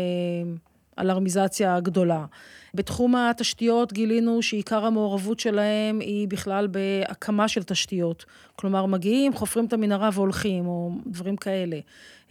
[1.02, 2.26] אלרמיזציה גדולה.
[2.74, 8.26] בתחום התשתיות גילינו שעיקר המעורבות שלהם היא בכלל בהקמה של תשתיות.
[8.56, 11.80] כלומר, מגיעים, חופרים את המנהרה והולכים, או דברים כאלה.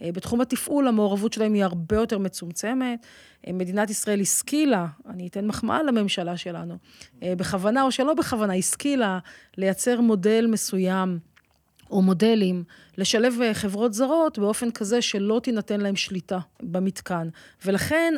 [0.01, 3.05] בתחום התפעול המעורבות שלהם היא הרבה יותר מצומצמת.
[3.47, 6.77] מדינת ישראל השכילה, אני אתן מחמאה לממשלה שלנו,
[7.21, 9.19] בכוונה או שלא בכוונה, השכילה
[9.57, 11.19] לייצר מודל מסוים.
[11.91, 12.63] או מודלים,
[12.97, 17.29] לשלב חברות זרות באופן כזה שלא תינתן להם שליטה במתקן.
[17.65, 18.13] ולכן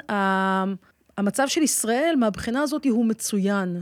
[1.17, 3.81] המצב של ישראל מהבחינה הזאת הוא מצוין.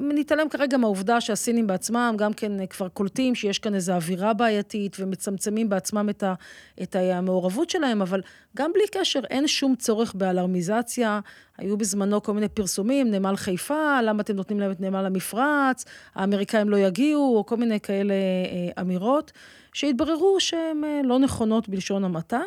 [0.00, 5.68] נתעלם כרגע מהעובדה שהסינים בעצמם גם כן כבר קולטים שיש כאן איזו אווירה בעייתית ומצמצמים
[5.68, 6.34] בעצמם את, ה,
[6.82, 8.22] את המעורבות שלהם, אבל
[8.56, 11.20] גם בלי קשר אין שום צורך באלרמיזציה.
[11.58, 16.68] היו בזמנו כל מיני פרסומים, נמל חיפה, למה אתם נותנים להם את נמל המפרץ, האמריקאים
[16.68, 19.32] לא יגיעו, או כל מיני כאלה אה, אמירות,
[19.72, 22.40] שהתבררו שהן אה, לא נכונות בלשון המעטה.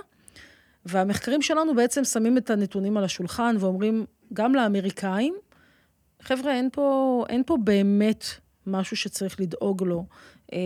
[0.85, 5.35] והמחקרים שלנו בעצם שמים את הנתונים על השולחן ואומרים גם לאמריקאים,
[6.25, 8.25] חבר'ה, אין פה, אין פה באמת
[8.67, 10.05] משהו שצריך לדאוג לו.
[10.53, 10.59] אה,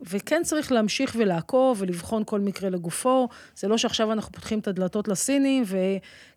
[0.00, 3.28] וכן צריך להמשיך ולעקוב ולבחון כל מקרה לגופו.
[3.56, 5.76] זה לא שעכשיו אנחנו פותחים את הדלתות לסינים ו,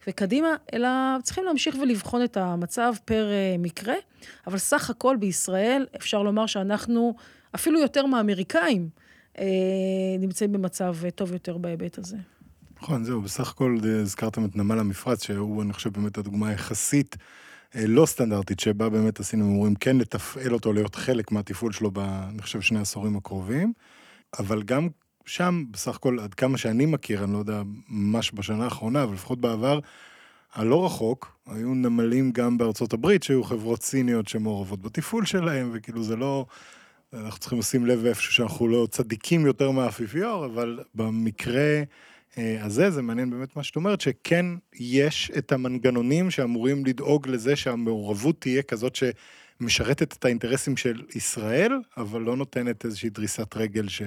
[0.07, 0.89] וקדימה, אלא
[1.23, 3.95] צריכים להמשיך ולבחון את המצב פר אה, מקרה.
[4.47, 7.15] אבל סך הכל בישראל, אפשר לומר שאנחנו,
[7.55, 8.89] אפילו יותר מהאמריקאים,
[9.39, 9.45] אה,
[10.19, 12.17] נמצאים במצב טוב יותר בהיבט הזה.
[12.81, 17.17] נכון, זהו, בסך הכל הזכרתם את נמל המפרץ, שהוא, אני חושב, באמת הדוגמה היחסית.
[17.75, 21.99] אה, לא סטנדרטית, שבה באמת הסינים אמורים כן לתפעל אותו, להיות חלק מהתפעול שלו, ב,
[21.99, 23.73] אני חושב, שני העשורים הקרובים.
[24.39, 24.87] אבל גם
[25.25, 29.41] שם, בסך הכל, עד כמה שאני מכיר, אני לא יודע ממש בשנה האחרונה, אבל לפחות
[29.41, 29.79] בעבר,
[30.53, 36.15] הלא רחוק, היו נמלים גם בארצות הברית, שהיו חברות סיניות שמעורבות בתפעול שלהם, וכאילו זה
[36.15, 36.45] לא...
[37.13, 41.83] אנחנו צריכים לשים לב איפשהו שאנחנו לא צדיקים יותר מהאפיפיור, אבל במקרה...
[42.37, 47.55] אז אה, זה, מעניין באמת מה שאת אומרת, שכן יש את המנגנונים שאמורים לדאוג לזה
[47.55, 54.01] שהמעורבות תהיה כזאת שמשרתת את האינטרסים של ישראל, אבל לא נותנת איזושהי דריסת רגל ש...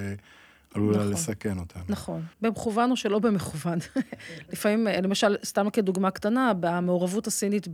[0.74, 1.82] עלולה נכון, לסכן אותנו.
[1.88, 3.78] נכון, במכוון או שלא במכוון.
[4.52, 7.68] לפעמים, למשל, סתם כדוגמה קטנה, במעורבות הסינית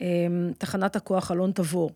[0.00, 1.90] בתחנת הכוח אלון תבור.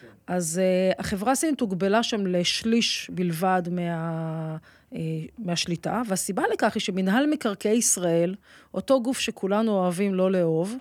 [0.00, 0.06] כן.
[0.26, 4.56] אז uh, החברה הסינית הוגבלה שם לשליש בלבד מה...
[4.94, 5.00] אה,
[5.38, 8.34] מהשליטה, והסיבה לכך היא שמנהל מקרקעי ישראל,
[8.74, 10.76] אותו גוף שכולנו אוהבים לא לאהוב,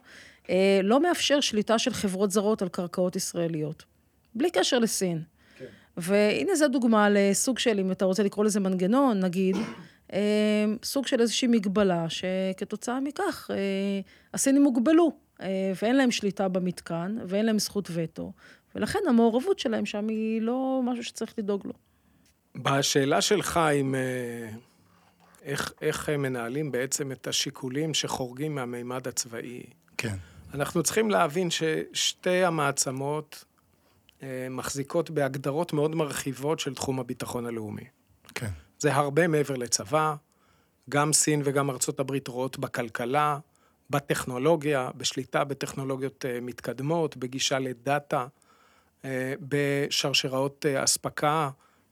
[0.50, 3.84] אה, לא מאפשר שליטה של חברות זרות על קרקעות ישראליות.
[4.36, 5.22] בלי קשר לסין.
[5.58, 5.66] כן.
[5.98, 9.56] והנה זו דוגמה לסוג של, אם אתה רוצה לקרוא לזה מנגנון, נגיד,
[10.14, 13.50] אה, סוג של איזושהי מגבלה, שכתוצאה מכך
[14.34, 15.12] הסינים הוגבלו,
[15.82, 18.32] ואין להם שליטה במתקן, ואין להם זכות וטו,
[18.76, 21.74] ולכן המעורבות שלהם שם היא לא משהו שצריך לדאוג לו.
[22.58, 24.50] בשאלה שלך, עם אה,
[25.44, 29.64] איך, איך הם מנהלים בעצם את השיקולים שחורגים מהמימד הצבאי.
[29.98, 30.16] כן.
[30.54, 33.46] אנחנו צריכים להבין ששתי המעצמות
[34.24, 37.86] אה, מחזיקות בהגדרות מאוד מרחיבות של תחום הביטחון הלאומי.
[38.36, 38.50] כן.
[38.80, 40.16] זה הרבה מעבר לצבא,
[40.90, 43.40] גם סין וגם ארצות הברית רואות בכלכלה,
[43.90, 48.28] בטכנולוגיה, בשליטה בטכנולוגיות אה, מתקדמות, בגישה לדאטה,
[49.40, 51.50] בשרשראות אספקה.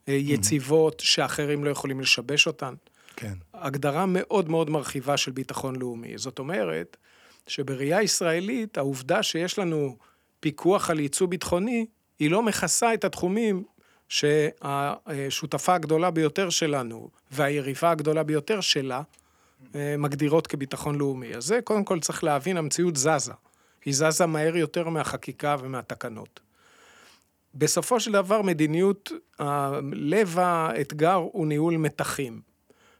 [0.09, 2.73] אה, יציבות, שאחרים לא יכולים לשבש אותן.
[3.15, 3.33] כן.
[3.53, 6.17] הגדרה מאוד מאוד מרחיבה של ביטחון לאומי.
[6.17, 6.97] זאת אומרת,
[7.47, 9.97] שבראייה ישראלית, העובדה שיש לנו
[10.39, 11.85] פיקוח על ייצוא ביטחוני,
[12.19, 13.63] היא לא מכסה את התחומים
[14.09, 19.01] שהשותפה הגדולה ביותר שלנו והיריבה הגדולה ביותר שלה
[19.75, 21.35] אה, מגדירות כביטחון לאומי.
[21.35, 23.33] אז זה קודם כל צריך להבין, המציאות זזה.
[23.85, 26.39] היא זזה מהר יותר מהחקיקה ומהתקנות.
[27.55, 29.11] בסופו של דבר מדיניות,
[29.91, 32.41] לב האתגר הוא ניהול מתחים.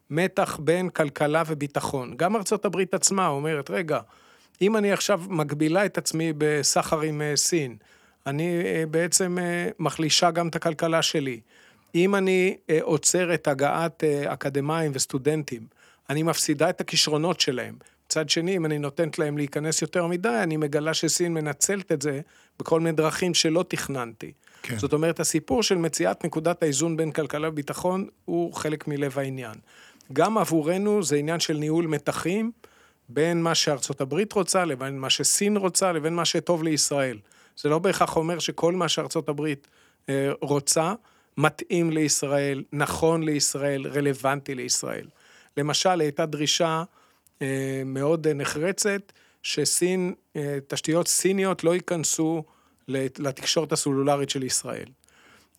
[0.09, 2.17] מתח בין כלכלה וביטחון.
[2.17, 3.99] גם ארצות הברית עצמה אומרת, רגע,
[4.61, 7.77] אם אני עכשיו מגבילה את עצמי בסחר עם אה, סין,
[8.27, 11.39] אני אה, בעצם אה, מחלישה גם את הכלכלה שלי.
[11.95, 15.67] אם אני עוצר את הגעת אקדמאים וסטודנטים,
[16.09, 17.75] אני מפסידה את הכישרונות שלהם.
[18.05, 22.21] מצד שני, אם אני נותנת להם להיכנס יותר מדי, אני מגלה שסין מנצלת את זה
[22.59, 24.31] בכל מיני דרכים שלא תכננתי.
[24.63, 24.77] כן.
[24.77, 29.55] זאת אומרת, הסיפור של מציאת נקודת האיזון בין כלכלה וביטחון הוא חלק מלב העניין.
[30.13, 32.51] גם עבורנו זה עניין של ניהול מתחים
[33.09, 37.17] בין מה שארצות הברית רוצה לבין מה שסין רוצה לבין מה שטוב לישראל.
[37.57, 39.67] זה לא בהכרח אומר שכל מה שארצות הברית
[40.09, 40.93] אה, רוצה
[41.37, 45.07] מתאים לישראל, נכון לישראל, רלוונטי לישראל.
[45.57, 46.83] למשל, הייתה דרישה
[47.85, 49.11] מאוד נחרצת
[49.43, 52.43] שסין, אה, תשתיות סיניות לא ייכנסו
[52.87, 54.85] לתקשורת הסלולרית של ישראל.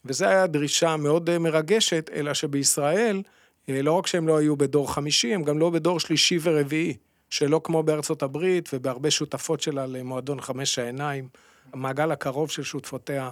[0.05, 3.23] וזו הייתה דרישה מאוד אה, מרגשת, אלא שבישראל,
[3.69, 6.97] אה, לא רק שהם לא היו בדור חמישי, הם גם לא בדור שלישי ורביעי,
[7.31, 11.29] שלא כמו בארצות הברית ובהרבה שותפות שלה למועדון חמש העיניים,
[11.73, 13.31] המעגל הקרוב של שותפותיה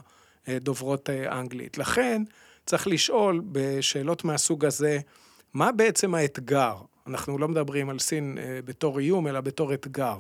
[0.49, 1.79] אה, דוברות אנגלית.
[1.79, 2.23] לכן,
[2.67, 4.99] צריך לשאול בשאלות מהסוג הזה,
[5.55, 6.75] מה בעצם האתגר?
[7.07, 10.17] אנחנו לא מדברים על סין בתור איום, אלא בתור אתגר.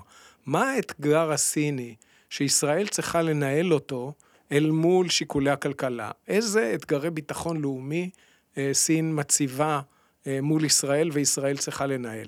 [0.46, 1.94] מה האתגר הסיני
[2.30, 4.12] שישראל צריכה לנהל אותו
[4.52, 6.10] אל מול שיקולי הכלכלה.
[6.28, 8.10] איזה אתגרי ביטחון לאומי
[8.58, 9.80] אה, סין מציבה
[10.26, 12.26] אה, מול ישראל וישראל צריכה לנהל.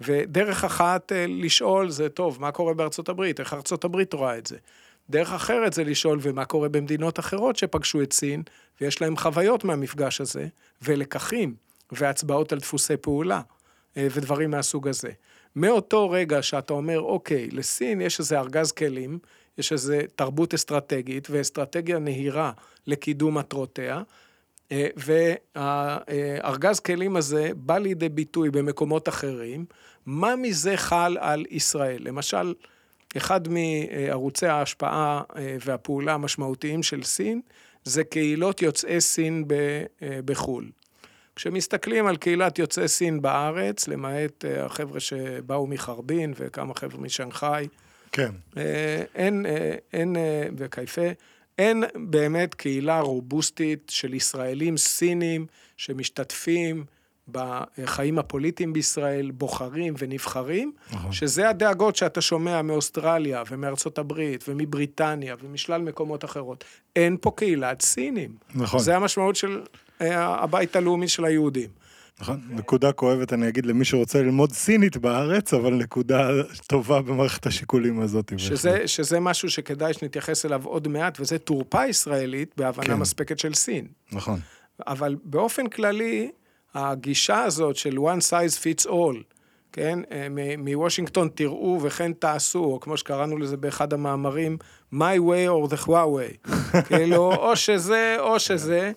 [0.00, 3.40] ודרך אחת אה, לשאול זה, טוב, מה קורה בארצות הברית?
[3.40, 4.56] איך ארצות הברית רואה את זה?
[5.10, 8.42] דרך אחרת זה לשאול, ומה קורה במדינות אחרות שפגשו את סין,
[8.80, 10.46] ויש להם חוויות מהמפגש הזה,
[10.82, 11.54] ולקחים,
[11.92, 13.40] והצבעות על דפוסי פעולה,
[13.96, 15.10] ודברים מהסוג הזה.
[15.56, 19.18] מאותו רגע שאתה אומר, אוקיי, לסין יש איזה ארגז כלים,
[19.58, 22.52] יש איזו תרבות אסטרטגית ואסטרטגיה נהירה
[22.86, 24.02] לקידום מטרותיה,
[24.72, 24.86] אה,
[25.56, 29.64] והארגז כלים הזה בא לידי ביטוי במקומות אחרים,
[30.06, 31.98] מה מזה חל על ישראל?
[32.00, 32.54] למשל,
[33.16, 37.40] אחד מערוצי ההשפעה אה, והפעולה המשמעותיים של סין,
[37.84, 39.44] זה קהילות יוצאי סין
[40.02, 40.70] אה, בחו"ל.
[41.40, 47.68] כשמסתכלים על קהילת יוצאי סין בארץ, למעט החבר'ה שבאו מחרבין וכמה חבר'ה משנגחאי,
[48.12, 48.30] כן.
[48.56, 51.06] אה, אין, אה, אין, אה, וקייפה,
[51.58, 56.84] אין באמת קהילה רובוסטית של ישראלים סינים שמשתתפים
[57.28, 61.12] בחיים הפוליטיים בישראל, בוחרים ונבחרים, נכון.
[61.12, 66.64] שזה הדאגות שאתה שומע מאוסטרליה ומארצות הברית ומבריטניה ומשלל מקומות אחרות.
[66.96, 68.30] אין פה קהילת סינים.
[68.54, 68.80] נכון.
[68.80, 69.60] זה המשמעות של
[70.00, 71.68] הבית הלאומי של היהודים.
[72.20, 76.30] נכון, נקודה כואבת אני אגיד למי שרוצה ללמוד סינית בארץ, אבל נקודה
[76.66, 78.32] טובה במערכת השיקולים הזאת.
[78.36, 82.94] שזה, שזה משהו שכדאי שנתייחס אליו עוד מעט, וזה תורפה ישראלית בהבנה כן.
[82.94, 83.86] מספקת של סין.
[84.12, 84.40] נכון.
[84.86, 86.30] אבל באופן כללי,
[86.74, 89.16] הגישה הזאת של one size fits all,
[89.72, 90.26] כן, אה,
[90.58, 94.56] מוושינגטון תראו וכן תעשו, או כמו שקראנו לזה באחד המאמרים,
[94.94, 96.50] my way or the Huawei.
[96.88, 98.92] כאילו, או שזה, או שזה.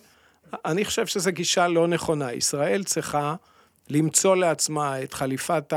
[0.64, 2.32] אני חושב שזו גישה לא נכונה.
[2.32, 3.34] ישראל צריכה
[3.90, 5.72] למצוא לעצמה את חליפת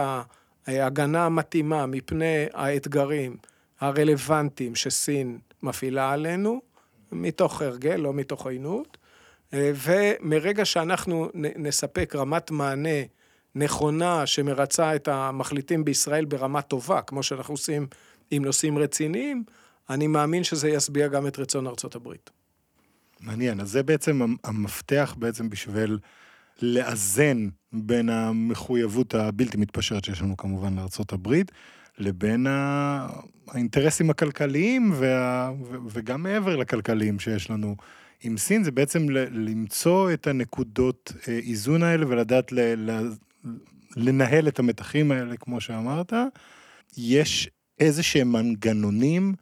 [0.67, 3.37] ההגנה המתאימה מפני האתגרים
[3.79, 6.61] הרלוונטיים שסין מפעילה עלינו,
[7.11, 8.97] מתוך הרגל, לא מתוך עוינות,
[9.53, 12.99] ומרגע שאנחנו נספק רמת מענה
[13.55, 17.87] נכונה שמרצה את המחליטים בישראל ברמה טובה, כמו שאנחנו עושים
[18.31, 19.43] עם נושאים רציניים,
[19.89, 22.29] אני מאמין שזה ישביע גם את רצון ארצות הברית.
[23.21, 25.99] מעניין, אז זה בעצם המפתח בעצם בשביל
[26.62, 30.75] לאזן בין המחויבות הבלתי מתפשרת שיש לנו כמובן
[31.12, 31.51] הברית,
[31.97, 32.47] לבין
[33.47, 35.51] האינטרסים הכלכליים וה...
[35.89, 37.75] וגם מעבר לכלכליים שיש לנו
[38.23, 42.60] עם סין, זה בעצם למצוא את הנקודות אה, איזון האלה ולדעת ל...
[43.95, 46.13] לנהל את המתחים האלה, כמו שאמרת.
[46.97, 47.49] יש
[47.80, 49.34] איזה שהם מנגנונים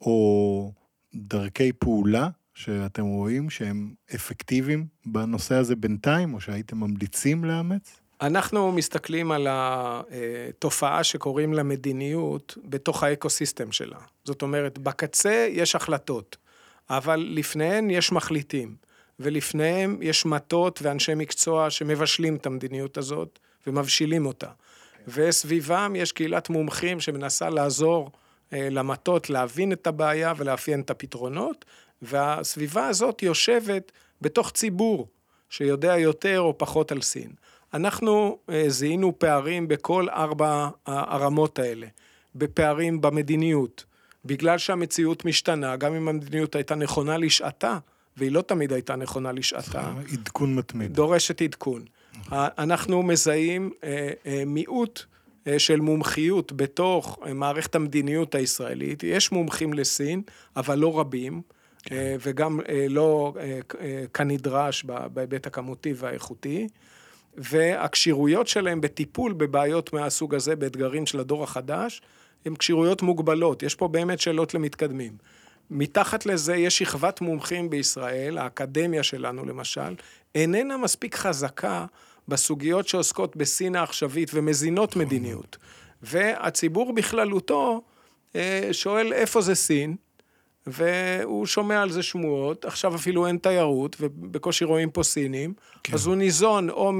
[0.00, 0.72] או
[1.14, 8.00] דרכי פעולה שאתם רואים שהם אפקטיביים בנושא הזה בינתיים, או שהייתם ממליצים לאמץ?
[8.20, 13.98] אנחנו מסתכלים על התופעה שקוראים לה מדיניות בתוך האקוסיסטם שלה.
[14.24, 16.36] זאת אומרת, בקצה יש החלטות,
[16.90, 18.76] אבל לפניהן יש מחליטים,
[19.20, 24.48] ולפניהם יש מטות ואנשי מקצוע שמבשלים את המדיניות הזאת ומבשילים אותה.
[25.08, 28.10] וסביבם יש קהילת מומחים שמנסה לעזור
[28.52, 31.64] אה, למטות להבין את הבעיה ולאפיין את הפתרונות,
[32.04, 35.08] והסביבה הזאת יושבת בתוך ציבור
[35.50, 37.30] שיודע יותר או פחות על סין.
[37.74, 41.86] אנחנו אה, זיהינו פערים בכל ארבע הרמות האלה,
[42.34, 43.84] בפערים במדיניות,
[44.24, 47.78] בגלל שהמציאות משתנה, גם אם המדיניות הייתה נכונה לשעתה,
[48.16, 49.92] והיא לא תמיד הייתה נכונה לשעתה.
[50.12, 50.94] עדכון מתמיד.
[50.94, 51.84] דורשת עדכון.
[52.32, 55.02] אנחנו מזהים אה, אה, מיעוט
[55.58, 59.02] של מומחיות בתוך מערכת המדיניות הישראלית.
[59.02, 60.22] יש מומחים לסין,
[60.56, 61.42] אבל לא רבים.
[61.92, 63.34] אה, וגם אה, לא
[63.80, 66.68] אה, כנדרש בהיבט הכמותי והאיכותי.
[67.36, 72.02] והכשירויות שלהם בטיפול בבעיות מהסוג הזה, באתגרים של הדור החדש,
[72.46, 73.62] הן כשירויות מוגבלות.
[73.62, 75.12] יש פה באמת שאלות למתקדמים.
[75.70, 79.94] מתחת לזה יש שכבת מומחים בישראל, האקדמיה שלנו למשל,
[80.34, 81.86] איננה מספיק חזקה
[82.28, 85.56] בסוגיות שעוסקות בסין העכשווית ומזינות מדיניות.
[86.02, 87.82] והציבור בכללותו
[88.72, 89.96] שואל איפה זה סין,
[90.66, 95.94] והוא שומע על זה שמועות, עכשיו אפילו אין תיירות, ובקושי רואים פה סינים, כן.
[95.94, 96.92] אז הוא ניזון או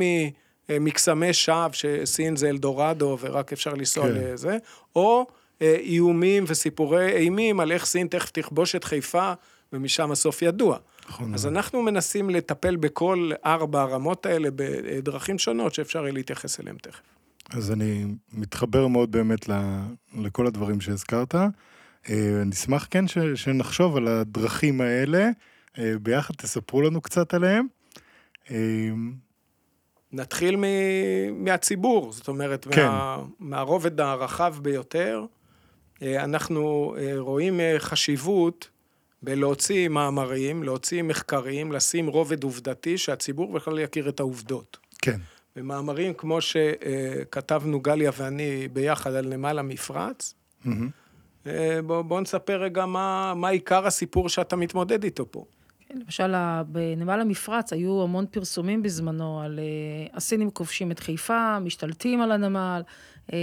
[0.69, 4.15] ממקסמי שווא, שסין זה אלדורדו ורק אפשר לנסוע כן.
[4.15, 4.59] לזה,
[4.97, 5.27] או
[5.62, 9.33] אה, איומים וסיפורי אימים על איך סין תכף תכבוש את חיפה,
[9.73, 10.79] ומשם הסוף ידוע.
[11.09, 11.35] נכון.
[11.35, 17.01] אז אנחנו מנסים לטפל בכל ארבע הרמות האלה בדרכים שונות שאפשר יהיה להתייחס אליהן תכף.
[17.51, 19.49] אז אני מתחבר מאוד באמת
[20.19, 21.35] לכל הדברים שהזכרת.
[22.11, 22.15] אה,
[22.47, 25.29] נשמח כן ש- שנחשוב על הדרכים האלה,
[25.79, 27.67] אה, ביחד תספרו לנו קצת עליהם.
[28.51, 28.57] אה,
[30.13, 32.87] נתחיל מ- מהציבור, זאת אומרת, כן.
[32.87, 35.25] מה, מהרובד הרחב ביותר.
[36.03, 38.69] אנחנו רואים חשיבות
[39.23, 44.77] בלהוציא מאמרים, להוציא מחקרים, לשים רובד עובדתי, שהציבור בכלל יכיר את העובדות.
[45.03, 45.21] כן,
[45.57, 50.35] במאמרים כמו שכתבנו גליה ואני ביחד על נמל המפרץ,
[50.65, 50.91] מהמם.
[51.47, 55.45] אה, בוא, בוא נספר רגע מה, מה עיקר הסיפור שאתה מתמודד איתו פה.
[55.95, 56.34] כן, למשל,
[56.66, 62.82] בנמל המפרץ היו המון פרסומים בזמנו על אה, הסינים כובשים את חיפה, משתלטים על הנמל,
[63.32, 63.38] אה,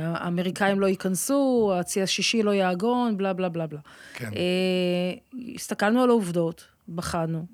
[0.00, 3.80] האמריקאים לא ייכנסו, הצי השישי לא יעגון, בלה בלה בלה בלה.
[4.14, 4.30] כן.
[4.36, 7.46] אה, הסתכלנו על העובדות, בחנו,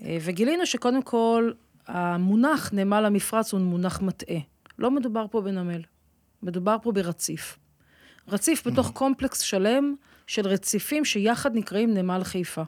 [0.00, 1.50] וגילינו שקודם כל,
[1.86, 4.38] המונח נמל המפרץ הוא מונח מטעה.
[4.78, 5.82] לא מדובר פה בנמל,
[6.42, 7.58] מדובר פה ברציף.
[8.28, 9.94] רציף בתוך קומפלקס שלם
[10.26, 12.62] של רציפים שיחד נקראים נמל חיפה.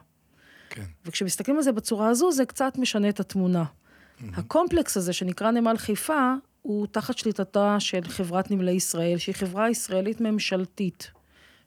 [0.69, 0.83] כן.
[1.05, 3.63] וכשמסתכלים על זה בצורה הזו, זה קצת משנה את התמונה.
[4.33, 10.21] הקומפלקס הזה, שנקרא נמל חיפה, הוא תחת שליטתה של חברת נמלי ישראל, שהיא חברה ישראלית
[10.21, 11.11] ממשלתית,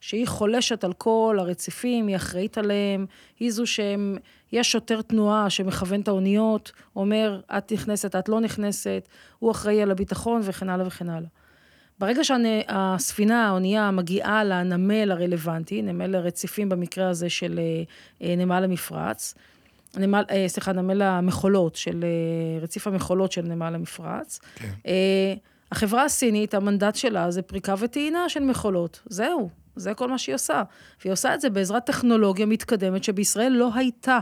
[0.00, 3.06] שהיא חולשת על כל הרציפים, היא אחראית עליהם,
[3.40, 4.16] היא זו שהם,
[4.52, 9.90] יש שוטר תנועה שמכוון את האוניות, אומר, את נכנסת, את לא נכנסת, הוא אחראי על
[9.90, 11.28] הביטחון וכן הלאה וכן הלאה.
[11.98, 17.60] ברגע שהספינה, האונייה, מגיעה לנמל הרלוונטי, נמל הרציפים במקרה הזה של
[18.22, 19.34] אה, נמל המפרץ,
[19.96, 24.70] נמל, אה, סליחה, נמל המכולות, של אה, רציף המכולות של נמל המפרץ, כן.
[25.72, 29.00] החברה הסינית, המנדט שלה זה פריקה וטעינה של מכולות.
[29.06, 30.62] זהו, זה כל מה שהיא עושה.
[31.00, 34.18] והיא עושה את זה בעזרת טכנולוגיה מתקדמת שבישראל לא הייתה.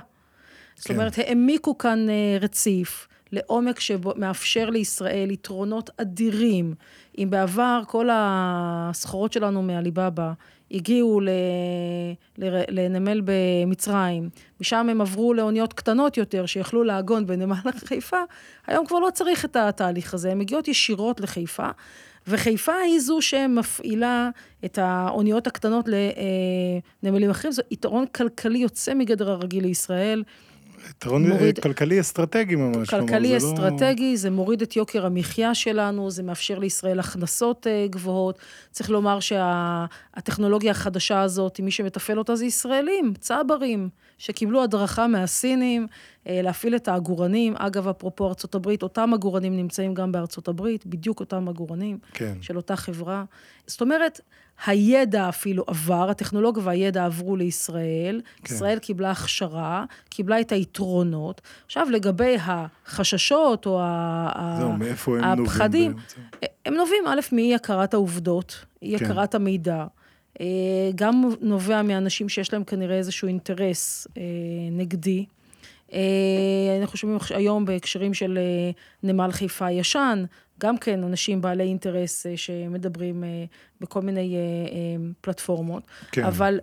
[0.77, 0.95] זאת כן.
[0.95, 2.07] אומרת, העמיקו כאן
[2.41, 6.75] רציף לעומק שמאפשר לישראל יתרונות אדירים.
[7.19, 10.33] אם בעבר כל הסחורות שלנו מעליבאבא
[10.73, 11.29] הגיעו ל...
[12.39, 12.63] ל...
[12.69, 14.29] לנמל במצרים,
[14.61, 18.21] משם הם עברו לאוניות קטנות יותר שיכלו לעגון בנמל חיפה,
[18.67, 21.69] היום כבר לא צריך את התהליך הזה, הן מגיעות ישירות לחיפה.
[22.27, 24.31] וחיפה היא זו שמפעילה
[24.65, 25.89] את האוניות הקטנות
[27.03, 30.23] לנמלים אחרים, זה יתרון כלכלי יוצא מגדר הרגיל לישראל.
[30.91, 32.91] יתרון מוריד- כלכלי אסטרטגי ממש.
[32.91, 37.67] כלומר, כלכלי זה לא- אסטרטגי, זה מוריד את יוקר המחיה שלנו, זה מאפשר לישראל הכנסות
[37.67, 38.39] אה, גבוהות.
[38.71, 43.89] צריך לומר שהטכנולוגיה החדשה הזאת, מי שמתפעל אותה זה ישראלים, צברים,
[44.23, 45.87] שקיבלו הדרכה מהסינים
[46.27, 47.55] אה, להפעיל את העגורנים.
[47.57, 52.35] אגב, אפרופו ארצות הברית, אותם עגורנים נמצאים גם בארצות הברית, בדיוק אותם עגורנים כן.
[52.41, 53.25] של אותה חברה.
[53.67, 54.21] זאת אומרת,
[54.67, 58.49] הידע אפילו עבר, הטכנולוגיה והידע עברו לישראל, כן.
[58.49, 58.55] כן.
[58.55, 61.41] ישראל קיבלה הכשרה, קיבלה את היתרונות.
[61.67, 63.81] עכשיו, לגבי החששות או
[64.59, 66.21] זהו, מאיפה הם נובעים הפחדים, בעצם?
[66.67, 69.85] הם נובעים, א', מאי-הכרת העובדות, אי-הכרת המידע.
[70.41, 70.47] אה,
[70.95, 74.23] גם נובע מאנשים שיש להם כנראה איזשהו אינטרס אה,
[74.73, 75.25] נגדי.
[75.93, 75.99] אה,
[76.81, 78.39] אנחנו שומעים היום בהקשרים של
[79.03, 80.25] נמל חיפה הישן,
[80.61, 83.25] גם כן אנשים בעלי אינטרס שמדברים
[83.81, 84.37] בכל מיני
[85.21, 85.83] פלטפורמות.
[86.13, 86.25] כן.
[86.25, 86.61] אבל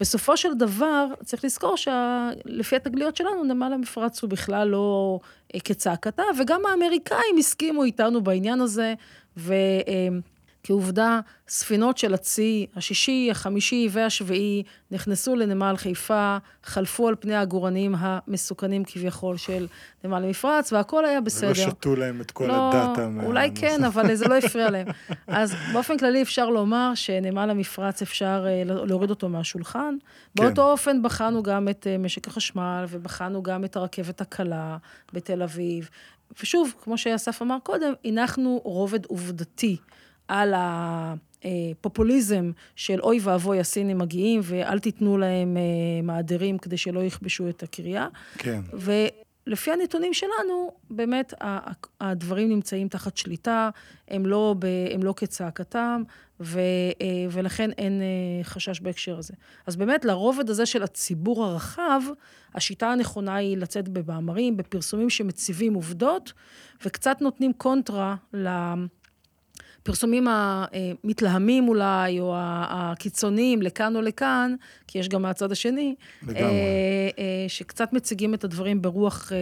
[0.00, 5.20] בסופו של דבר, צריך לזכור שלפי התגליות שלנו, נמל המפרץ הוא בכלל לא
[5.64, 8.94] כצעקתה, וגם האמריקאים הסכימו איתנו בעניין הזה,
[10.66, 18.84] וכעובדה, ספינות של הצי, השישי, החמישי והשביעי, נכנסו לנמל חיפה, חלפו על פני העגורנים המסוכנים
[18.84, 19.66] כביכול של
[20.04, 21.46] נמל המפרץ, והכל היה בסדר.
[21.46, 23.08] ולא שתו להם את כל לא, הדאטה.
[23.22, 24.86] אולי מה- כן, אבל זה לא הפריע להם.
[25.26, 29.94] אז באופן כללי אפשר לומר שנמל המפרץ אפשר אה, להוריד אותו מהשולחן.
[30.36, 30.44] כן.
[30.44, 34.76] באותו אופן בחנו גם את אה, משק החשמל, ובחנו גם את הרכבת הקלה
[35.12, 35.88] בתל אביב.
[36.42, 39.76] ושוב, כמו שאסף אמר קודם, הנחנו רובד עובדתי
[40.28, 40.54] על
[41.80, 45.56] פופוליזם של אוי ואבוי הסינים מגיעים ואל תיתנו להם
[46.02, 48.08] מעדרים כדי שלא יכבשו את הקריה.
[48.38, 48.60] כן.
[49.46, 51.34] לפי הנתונים שלנו, באמת
[52.00, 53.70] הדברים נמצאים תחת שליטה,
[54.08, 56.02] הם לא, ב, הם לא כצעקתם,
[56.40, 56.60] ו,
[57.00, 59.34] אה, ולכן אין אה, חשש בהקשר הזה.
[59.66, 62.00] אז באמת, לרובד הזה של הציבור הרחב,
[62.54, 66.32] השיטה הנכונה היא לצאת במאמרים, בפרסומים שמציבים עובדות,
[66.84, 68.16] וקצת נותנים קונטרה
[69.86, 74.54] הפרסומים המתלהמים אולי, או הקיצוניים לכאן או לכאן,
[74.86, 76.42] כי יש גם מהצד השני, לגמרי.
[76.42, 79.38] אה, אה, שקצת מציגים את הדברים ברוח, אה,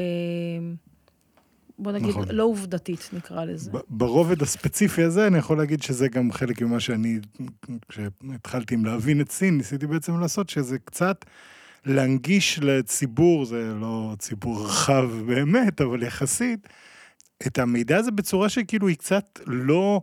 [1.78, 2.24] בוא נגיד, נכון.
[2.30, 3.70] לא עובדתית, נקרא לזה.
[3.88, 7.18] ברובד הספציפי הזה, אני יכול להגיד שזה גם חלק ממה שאני,
[7.88, 11.24] כשהתחלתי עם להבין את סין, ניסיתי בעצם לעשות, שזה קצת
[11.86, 16.68] להנגיש לציבור, זה לא ציבור רחב באמת, אבל יחסית,
[17.46, 20.00] את המידע הזה בצורה שכאילו היא קצת לא...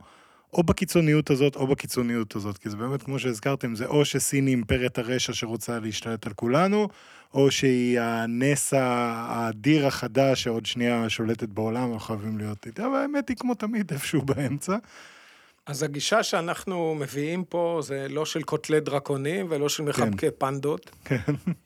[0.53, 4.55] או בקיצוניות הזאת או בקיצוניות הזאת, כי זה באמת, כמו שהזכרתם, זה או שסין היא
[4.55, 6.87] אימפריית הרשע שרוצה להשתלט על כולנו,
[7.33, 13.29] או שהיא הנס האדיר החדש שעוד שנייה שולטת בעולם, אנחנו חייבים להיות איתה, אבל האמת
[13.29, 14.77] היא כמו תמיד איפשהו באמצע.
[15.65, 21.15] אז הגישה שאנחנו מביאים פה זה לא של קוטלי דרקונים ולא של מחבקי פנדות, כן.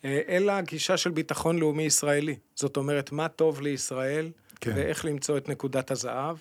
[0.05, 2.35] אה, אלא גישה של ביטחון לאומי ישראלי.
[2.55, 4.29] זאת אומרת, מה טוב לישראל
[4.61, 4.71] כן.
[4.75, 6.37] ואיך למצוא את נקודת הזהב.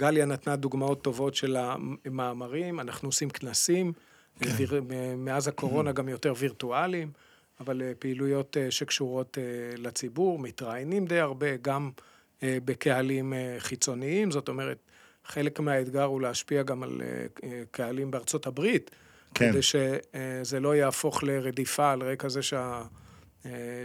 [0.00, 3.92] גליה נתנה דוגמאות טובות של המאמרים, אנחנו עושים כנסים,
[4.40, 4.50] כן.
[4.56, 4.82] ויר-
[5.16, 7.12] מאז הקורונה גם יותר וירטואליים,
[7.60, 9.42] אבל אה, פעילויות אה, שקשורות אה,
[9.76, 11.90] לציבור, מתראיינים די הרבה, גם
[12.42, 14.78] בקהלים חיצוניים, זאת אומרת,
[15.24, 17.00] חלק מהאתגר הוא להשפיע גם על
[17.70, 18.90] קהלים בארצות הברית,
[19.34, 19.50] כן.
[19.52, 22.82] כדי שזה לא יהפוך לרדיפה על רקע זה שה,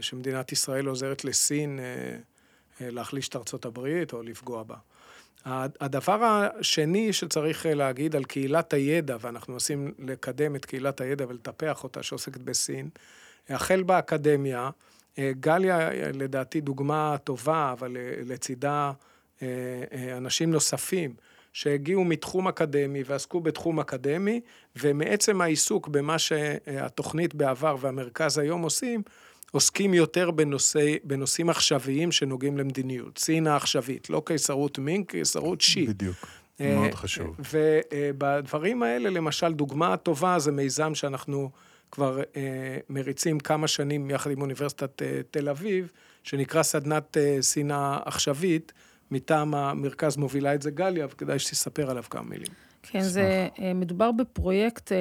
[0.02, 1.80] שמדינת ישראל עוזרת לסין
[2.80, 4.76] להחליש את ארצות הברית או לפגוע בה.
[5.46, 11.84] הדבר השני שצריך אה, להגיד על קהילת הידע, ואנחנו מנסים לקדם את קהילת הידע ולטפח
[11.84, 12.90] אותה, שעוסקת בסין,
[13.50, 14.70] החל באקדמיה,
[15.20, 18.92] אה, גליה אה, לדעתי דוגמה טובה, אבל לצידה
[20.18, 21.14] אנשים נוספים
[21.54, 24.42] שהגיעו מתחום אקדמי ועסקו בתחום אקדמי,
[24.76, 29.02] ומעצם העיסוק במה שהתוכנית בעבר והמרכז היום עושים,
[29.52, 33.18] עוסקים יותר בנושא, בנושאים עכשוויים שנוגעים למדיניות.
[33.18, 35.86] סין העכשווית, לא קיסרות מינג, קיסרות שי.
[35.88, 36.28] בדיוק.
[36.62, 37.36] אה, מאוד חשוב.
[37.54, 41.50] ובדברים האלה, למשל, דוגמה טובה זה מיזם שאנחנו
[41.92, 45.92] כבר אה, מריצים כמה שנים יחד עם אוניברסיטת אה, תל אביב,
[46.24, 48.74] שנקרא סדנת אה, שנאה עכשווית,
[49.12, 52.65] מטעם המרכז מובילה את זה גליה, וכדאי שתספר עליו כמה מילים.
[52.92, 54.98] כן, זה אה, מדובר בפרויקט, אה,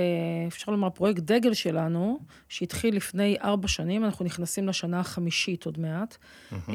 [0.47, 2.19] אפשר לומר, פרויקט דגל שלנו,
[2.49, 6.17] שהתחיל לפני ארבע שנים, אנחנו נכנסים לשנה החמישית עוד מעט.
[6.53, 6.75] אה,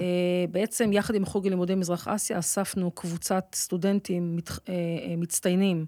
[0.52, 4.70] בעצם, יחד עם החוג ללימודי מזרח אסיה, אספנו קבוצת סטודנטים מת-
[5.18, 5.86] מצטיינים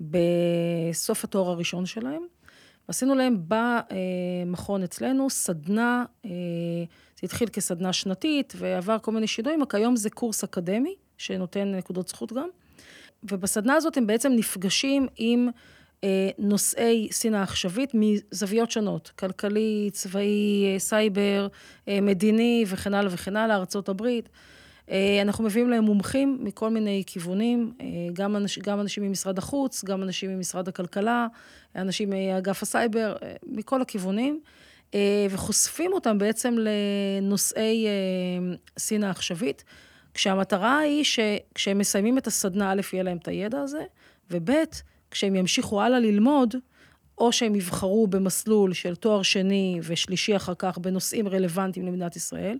[0.00, 2.22] בסוף התואר הראשון שלהם.
[2.88, 6.30] ועשינו להם במכון אצלנו סדנה, זה
[7.22, 12.32] התחיל כסדנה שנתית ועבר כל מיני שינויים, רק היום זה קורס אקדמי, שנותן נקודות זכות
[12.32, 12.48] גם.
[13.22, 15.48] ובסדנה הזאת הם בעצם נפגשים עם
[16.04, 21.48] אה, נושאי שנאה עכשווית מזוויות שונות, כלכלי, צבאי, אה, סייבר,
[21.88, 24.28] אה, מדיני וכן הלאה וכן הלאה, הברית.
[24.90, 29.84] אה, אנחנו מביאים להם מומחים מכל מיני כיוונים, אה, גם, אנש, גם אנשים ממשרד החוץ,
[29.84, 31.26] גם אנשים ממשרד הכלכלה,
[31.76, 33.16] אנשים מאגף הסייבר,
[33.46, 34.40] מכל הכיוונים,
[35.30, 39.64] וחושפים אותם בעצם לנושאי אה, שנאה עכשווית.
[40.18, 43.84] כשהמטרה היא שכשהם מסיימים את הסדנה, א', יהיה להם את הידע הזה,
[44.30, 44.50] וב',
[45.10, 46.54] כשהם ימשיכו הלאה ללמוד,
[47.18, 52.58] או שהם יבחרו במסלול של תואר שני ושלישי אחר כך בנושאים רלוונטיים למדינת ישראל,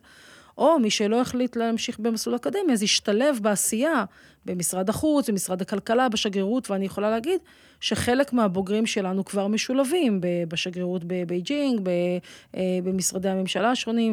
[0.58, 4.04] או מי שלא החליט להמשיך במסלול אקדמי, אז ישתלב בעשייה
[4.44, 7.40] במשרד החוץ, במשרד הכלכלה, בשגרירות, ואני יכולה להגיד
[7.80, 14.12] שחלק מהבוגרים שלנו כבר משולבים בשגרירות בבייג'ינג, אה, במשרדי הממשלה השונים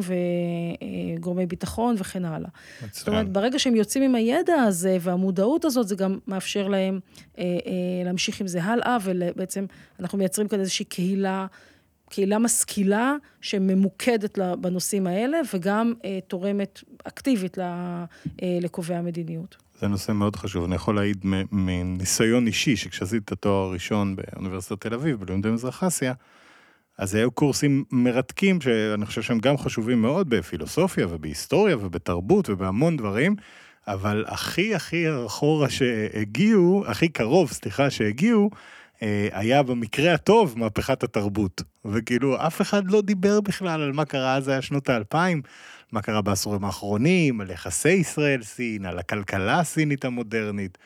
[1.18, 2.48] וגורמי ביטחון וכן הלאה.
[2.92, 7.00] זאת אומרת, ברגע שהם יוצאים עם הידע הזה והמודעות הזאת, זה גם מאפשר להם
[7.38, 9.66] אה, אה, להמשיך עם זה הלאה, ובעצם
[10.00, 11.46] אנחנו מייצרים כאן איזושהי קהילה,
[12.10, 19.56] קהילה משכילה שממוקדת בנושאים האלה, וגם אה, תורמת אקטיבית ל- אה, לקובעי המדיניות.
[19.80, 20.64] זה נושא מאוד חשוב.
[20.64, 26.12] אני יכול להעיד מניסיון אישי, שכשעשיתי את התואר הראשון באוניברסיטת תל אביב, בלימודי מזרח אסיה,
[26.98, 33.36] אז היו קורסים מרתקים, שאני חושב שהם גם חשובים מאוד בפילוסופיה ובהיסטוריה ובתרבות ובהמון דברים,
[33.86, 38.50] אבל הכי הכי אחורה שהגיעו, הכי קרוב, סליחה, שהגיעו,
[39.32, 41.62] היה במקרה הטוב מהפכת התרבות.
[41.84, 45.42] וכאילו, אף אחד לא דיבר בכלל על מה קרה אז, היה שנות האלפיים,
[45.92, 50.78] מה קרה בעשורים האחרונים, על יחסי ישראל-סין, על הכלכלה הסינית המודרנית.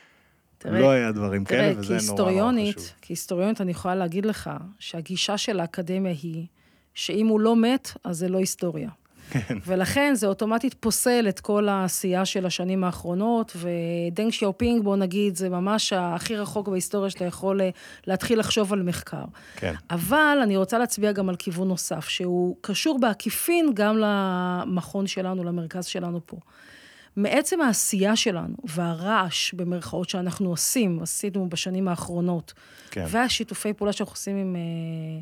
[0.59, 2.91] תראה, לא היה דברים תראה, כאלה, וזה נורא נורא חשוב.
[3.03, 6.47] כהיסטוריונית אני יכולה להגיד לך שהגישה של האקדמיה היא
[6.95, 8.91] שאם הוא לא מת, אז זה לא היסטוריה.
[9.31, 9.59] כן.
[9.67, 15.49] ולכן זה אוטומטית פוסל את כל העשייה של השנים האחרונות, ודנג שיאופינג, בוא נגיד, זה
[15.49, 17.71] ממש הכי רחוק בהיסטוריה שאתה יכול אה,
[18.07, 19.25] להתחיל לחשוב על מחקר.
[19.57, 19.75] כן.
[19.91, 25.85] אבל אני רוצה להצביע גם על כיוון נוסף, שהוא קשור בעקיפין גם למכון שלנו, למרכז
[25.85, 26.37] שלנו פה.
[27.17, 32.53] מעצם העשייה שלנו והרעש, במרכאות, שאנחנו עושים, עשינו בשנים האחרונות,
[32.91, 33.05] כן.
[33.09, 35.21] והשיתופי פעולה שאנחנו עושים עם, אה,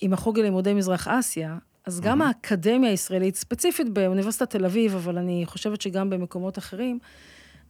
[0.00, 1.56] עם החוג ללימודי מזרח אסיה,
[1.86, 6.98] אז גם האקדמיה הישראלית, ספציפית באוניברסיטת תל אביב, אבל אני חושבת שגם במקומות אחרים,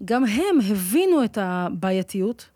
[0.04, 2.48] גם הם הבינו את הבעייתיות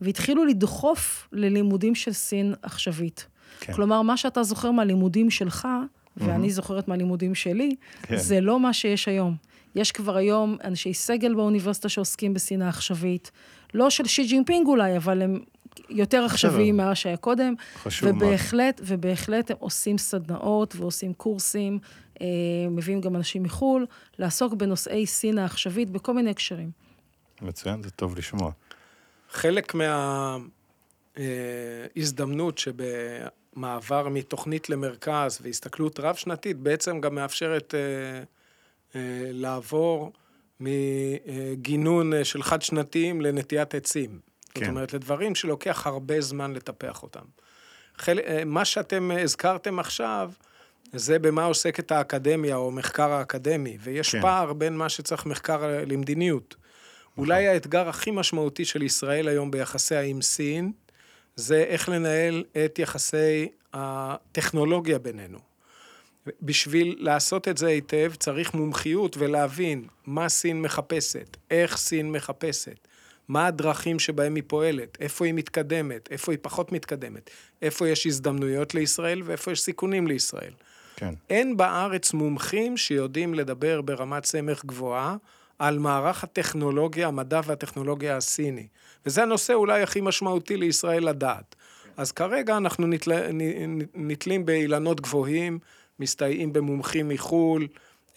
[0.00, 3.26] והתחילו לדחוף ללימודים של סין עכשווית.
[3.60, 3.72] כן.
[3.72, 5.68] כלומר, מה שאתה זוכר מהלימודים שלך,
[6.16, 8.16] ואני זוכרת מהלימודים שלי, כן.
[8.16, 9.34] זה לא מה שיש היום.
[9.74, 13.30] יש כבר היום אנשי סגל באוניברסיטה שעוסקים בסין העכשווית,
[13.74, 15.40] לא של שי ג'ינפינג אולי, אבל הם
[15.88, 17.54] יותר עכשוויים ממה שהיה קודם.
[17.82, 18.22] חשוב מאוד.
[18.22, 21.78] ובהחלט, ובהחלט הם עושים סדנאות ועושים קורסים,
[22.20, 22.26] אה,
[22.70, 23.86] מביאים גם אנשים מחו"ל,
[24.18, 26.70] לעסוק בנושאי סין העכשווית בכל מיני הקשרים.
[27.42, 28.52] מצוין, זה טוב לשמוע.
[29.30, 29.74] חלק
[31.16, 37.80] מההזדמנות שבמעבר מתוכנית למרכז והסתכלות רב-שנתית בעצם גם מאפשרת אה,
[38.94, 40.12] אה, לעבור
[40.60, 44.27] מגינון אה, של חד-שנתיים לנטיית עצים.
[44.48, 44.70] זאת כן.
[44.70, 47.24] אומרת, לדברים שלוקח הרבה זמן לטפח אותם.
[47.96, 48.18] חל...
[48.18, 50.32] אה, מה שאתם אה, הזכרתם עכשיו,
[50.92, 54.20] זה במה עוסקת האקדמיה או מחקר האקדמי, ויש כן.
[54.20, 56.56] פער בין מה שצריך מחקר אה, למדיניות.
[57.18, 60.72] אולי האתגר הכי משמעותי של ישראל היום ביחסיה עם סין,
[61.36, 65.38] זה איך לנהל את יחסי הטכנולוגיה בינינו.
[66.42, 72.88] בשביל לעשות את זה היטב, צריך מומחיות ולהבין מה סין מחפשת, איך סין מחפשת,
[73.28, 77.30] מה הדרכים שבהם היא פועלת, איפה היא מתקדמת, איפה היא פחות מתקדמת,
[77.62, 80.52] איפה יש הזדמנויות לישראל ואיפה יש סיכונים לישראל.
[80.96, 81.14] כן.
[81.30, 85.16] אין בארץ מומחים שיודעים לדבר ברמת סמך גבוהה
[85.58, 88.66] על מערך הטכנולוגיה, המדע והטכנולוגיה הסיני.
[89.06, 91.54] וזה הנושא אולי הכי משמעותי לישראל לדעת.
[91.96, 93.12] אז כרגע אנחנו נתל...
[93.94, 95.58] נתלים באילנות גבוהים,
[96.00, 97.68] מסתייעים במומחים מחו"ל,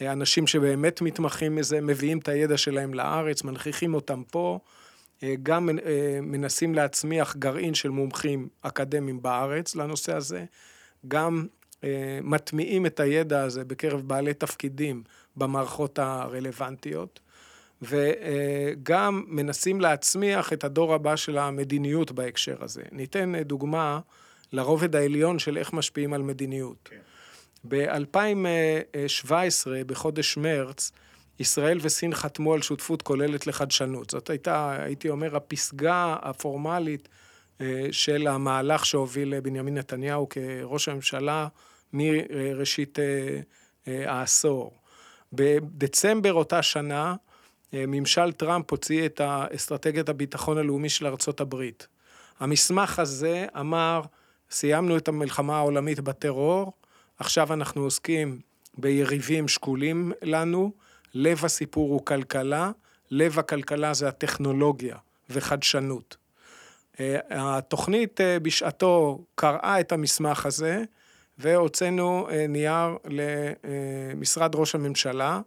[0.01, 4.80] אנשים שבאמת מתמחים מזה, מביאים את הידע שלהם לארץ, מנכיחים אותם פה, אה,
[5.43, 10.45] גם אה, מנסים להצמיח גרעין של מומחים אקדמיים בארץ לנושא הזה,
[11.07, 11.47] גם
[11.83, 15.03] אה, מטמיעים את הידע הזה בקרב בעלי תפקידים
[15.35, 17.19] במערכות הרלוונטיות,
[17.81, 22.83] וגם מנסים להצמיח את הדור הבא של המדיניות בהקשר הזה.
[22.91, 23.99] ניתן אה, דוגמה
[24.53, 26.89] לרובד העליון של איך משפיעים על מדיניות.
[27.67, 29.33] ב-2017,
[29.85, 30.91] בחודש מרץ,
[31.41, 34.09] ישראל וסין חתמו על שותפות כוללת לחדשנות.
[34.09, 37.09] זאת הייתה, הייתי אומר, הפסגה הפורמלית
[37.61, 41.47] אה, של המהלך שהוביל בנימין נתניהו כראש הממשלה
[41.93, 43.39] מראשית אה,
[43.87, 44.73] אה, העשור.
[45.33, 47.15] בדצמבר אותה שנה,
[47.73, 49.21] אה, ממשל טראמפ הוציא את
[49.55, 51.87] אסטרטגיית הביטחון הלאומי של ארצות הברית.
[52.39, 54.01] המסמך הזה אמר,
[54.51, 56.71] סיימנו את המלחמה העולמית בטרור,
[57.17, 58.39] עכשיו אנחנו עוסקים
[58.77, 60.71] ביריבים שקולים לנו,
[61.13, 62.71] לב הסיפור הוא כלכלה,
[63.11, 64.95] לב הכלכלה זה הטכנולוגיה
[65.29, 66.17] וחדשנות.
[66.99, 70.83] אה, התוכנית אה, בשעתו קראה את המסמך הזה,
[71.37, 75.41] והוצאנו אה, נייר למשרד ראש הממשלה,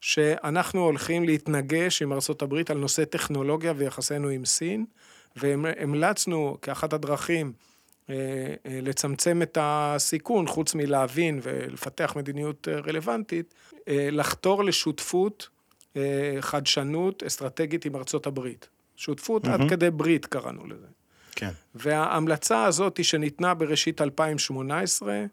[0.00, 4.84] שאנחנו הולכים להתנגש עם ארה"ב על נושא טכנולוגיה ויחסינו עם סין,
[5.36, 7.52] והמלצנו כאחת הדרכים
[8.64, 13.54] לצמצם את הסיכון, חוץ מלהבין ולפתח מדיניות אה, רלוונטית,
[13.88, 15.48] אה, לחתור לשותפות,
[15.96, 18.68] אה, חדשנות אסטרטגית עם ארצות הברית.
[18.96, 19.50] שותפות mm-hmm.
[19.50, 20.86] עד כדי ברית קראנו לזה.
[21.32, 21.50] כן.
[21.74, 25.24] וההמלצה הזאת שניתנה בראשית 2018,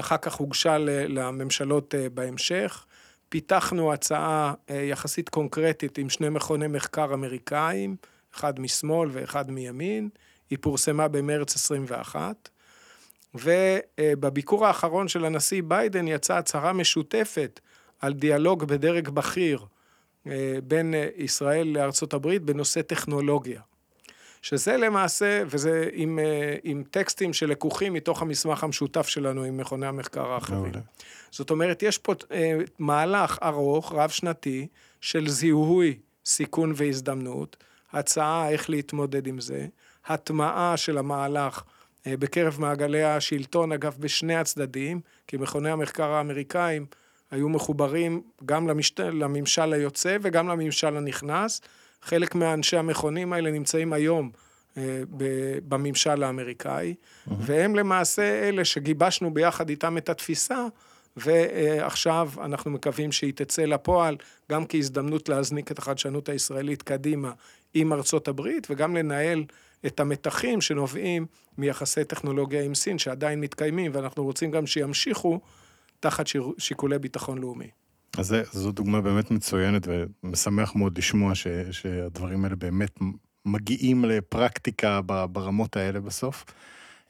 [0.00, 2.86] אחר כך הוגשה לממשלות אה, בהמשך,
[3.28, 7.96] פיתחנו הצעה אה, יחסית קונקרטית עם שני מכוני מחקר אמריקאים,
[8.34, 10.08] אחד משמאל ואחד מימין,
[10.50, 12.48] היא פורסמה במרץ 21,
[13.34, 17.60] ובביקור האחרון של הנשיא ביידן יצאה הצהרה משותפת
[18.00, 19.66] על דיאלוג בדרג בכיר
[20.26, 23.60] אה, בין אה, ישראל לארצות הברית בנושא טכנולוגיה.
[24.42, 30.26] שזה למעשה, וזה עם, אה, עם טקסטים שלקוחים מתוך המסמך המשותף שלנו עם מכוני המחקר
[30.26, 30.72] האחרים.
[31.30, 32.14] זאת אומרת, יש פה
[32.78, 34.66] מהלך ארוך, רב-שנתי,
[35.00, 37.56] של זיהוי סיכון והזדמנות,
[37.92, 39.66] הצעה איך להתמודד עם זה,
[40.06, 41.62] הטמעה של המהלך
[42.06, 46.86] אה, בקרב מעגלי השלטון, אגב, בשני הצדדים, כי מכוני המחקר האמריקאים
[47.30, 49.00] היו מחוברים גם למשת...
[49.00, 51.60] לממשל היוצא וגם לממשל הנכנס.
[52.02, 54.30] חלק מהאנשי המכונים האלה נמצאים היום
[54.76, 56.94] אה, ב- בממשל האמריקאי,
[57.26, 60.66] והם למעשה אלה שגיבשנו ביחד איתם את התפיסה,
[61.16, 64.16] ועכשיו אנחנו מקווים שהיא תצא לפועל,
[64.50, 67.32] גם כהזדמנות להזניק את החדשנות הישראלית קדימה
[67.74, 69.44] עם ארצות הברית, וגם לנהל
[69.86, 71.26] את המתחים שנובעים
[71.58, 75.40] מיחסי טכנולוגיה עם סין, שעדיין מתקיימים, ואנחנו רוצים גם שימשיכו
[76.00, 76.26] תחת
[76.58, 77.68] שיקולי ביטחון לאומי.
[78.18, 79.88] אז זו דוגמה באמת מצוינת,
[80.22, 82.98] ומשמח מאוד לשמוע ש, שהדברים האלה באמת
[83.44, 85.00] מגיעים לפרקטיקה
[85.32, 86.44] ברמות האלה בסוף.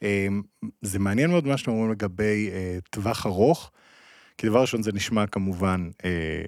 [0.03, 0.27] אה,
[0.83, 3.71] זה מעניין מאוד מה שאתם אומרים לגבי אה, טווח ארוך,
[4.39, 6.43] כי דבר ראשון זה נשמע כמובן אה,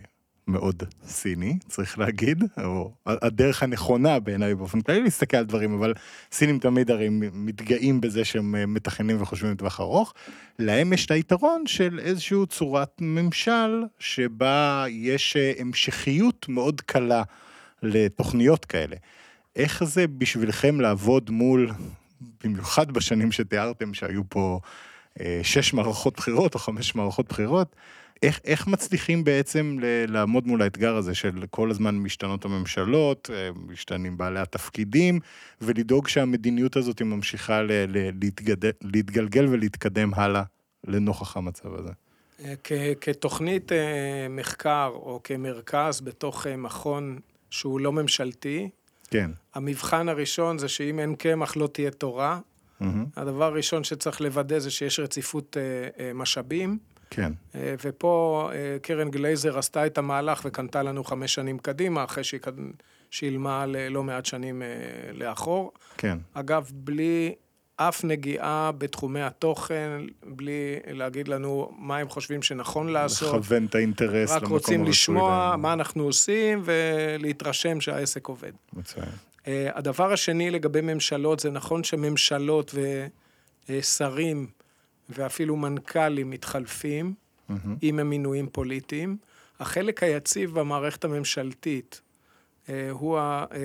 [0.48, 5.94] מאוד סיני, צריך להגיד, או הדרך הנכונה בעיניי באופן כללי להסתכל על דברים, אבל
[6.32, 10.14] סינים תמיד הרי מתגאים בזה שהם אה, מתכננים וחושבים לטווח ארוך.
[10.58, 17.22] להם יש את היתרון של איזושהי צורת ממשל שבה יש אה, המשכיות מאוד קלה
[17.82, 18.96] לתוכניות כאלה.
[19.56, 21.70] איך זה בשבילכם לעבוד מול,
[22.44, 24.60] במיוחד בשנים שתיארתם שהיו פה
[25.20, 27.76] אה, שש מערכות בחירות או חמש מערכות בחירות,
[28.22, 33.48] איך, איך מצליחים בעצם ל- לעמוד מול האתגר הזה של כל הזמן משתנות הממשלות, אה,
[33.66, 35.20] משתנים בעלי התפקידים,
[35.60, 40.42] ולדאוג שהמדיניות הזאת ממשיכה ל- ל- להתגדל, להתגלגל ולהתקדם הלאה
[40.86, 41.90] לנוכח המצב הזה.
[42.44, 43.78] אה, כ- כתוכנית אה,
[44.30, 47.18] מחקר או כמרכז בתוך מכון
[47.50, 48.68] שהוא לא ממשלתי,
[49.10, 49.30] כן.
[49.54, 52.40] המבחן הראשון זה שאם אין קמח לא תהיה תורה.
[52.80, 53.04] מהמם.
[53.16, 55.62] הדבר הראשון שצריך לוודא זה שיש רציפות אה,
[56.04, 56.78] אה, משאבים.
[57.10, 57.32] כן.
[57.54, 62.40] אה, ופה אה, קרן גלייזר עשתה את המהלך וקנתה לנו חמש שנים קדימה, אחרי שהיא
[63.10, 64.68] שילמה ללא מעט שנים אה,
[65.12, 65.72] לאחור.
[65.96, 66.18] כן.
[66.34, 67.34] אגב, בלי
[67.76, 69.90] אף נגיעה בתחומי התוכן,
[70.26, 73.34] בלי להגיד לנו מה הם חושבים שנכון לעשות.
[73.34, 75.62] לכוון את האינטרס רק למקום רוצים הרצוי לשמוע להם.
[75.62, 78.52] מה אנחנו עושים ולהתרשם שהעסק עובד.
[78.72, 79.08] מצוין.
[79.46, 82.74] הדבר השני לגבי ממשלות, זה נכון שממשלות
[83.68, 84.46] ושרים
[85.08, 87.14] ואפילו מנכ"לים מתחלפים,
[87.48, 87.76] מהמם.
[87.82, 89.16] אם הם מינויים פוליטיים.
[89.60, 92.00] החלק היציב במערכת הממשלתית
[92.68, 93.58] אה, הוא, ה, אה,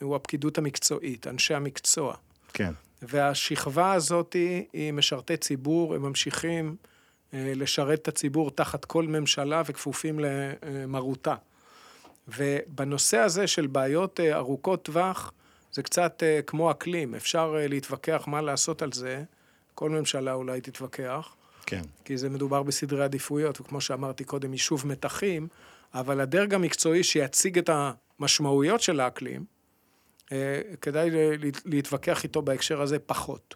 [0.00, 2.14] הוא הפקידות המקצועית, אנשי המקצוע.
[2.52, 2.72] כן.
[3.02, 4.36] והשכבה הזאת
[4.72, 6.76] היא משרתי ציבור, הם ממשיכים
[7.34, 11.34] אה, לשרת את הציבור תחת כל ממשלה וכפופים למרותה.
[12.28, 15.32] ובנושא הזה של בעיות אה, ארוכות טווח,
[15.72, 19.24] זה קצת אה, כמו אקלים, אפשר אה, להתווכח מה לעשות על זה,
[19.76, 21.34] כל ממשלה אולי תתווכח,
[21.66, 21.82] כן.
[22.04, 25.48] כי זה מדובר בסדרי עדיפויות, וכמו שאמרתי קודם, יישוב מתחים,
[25.94, 27.70] אבל הדרג המקצועי שיציג את
[28.18, 29.44] המשמעויות של האקלים,
[30.32, 31.10] אה, כדאי
[31.64, 33.54] להתווכח איתו בהקשר הזה פחות.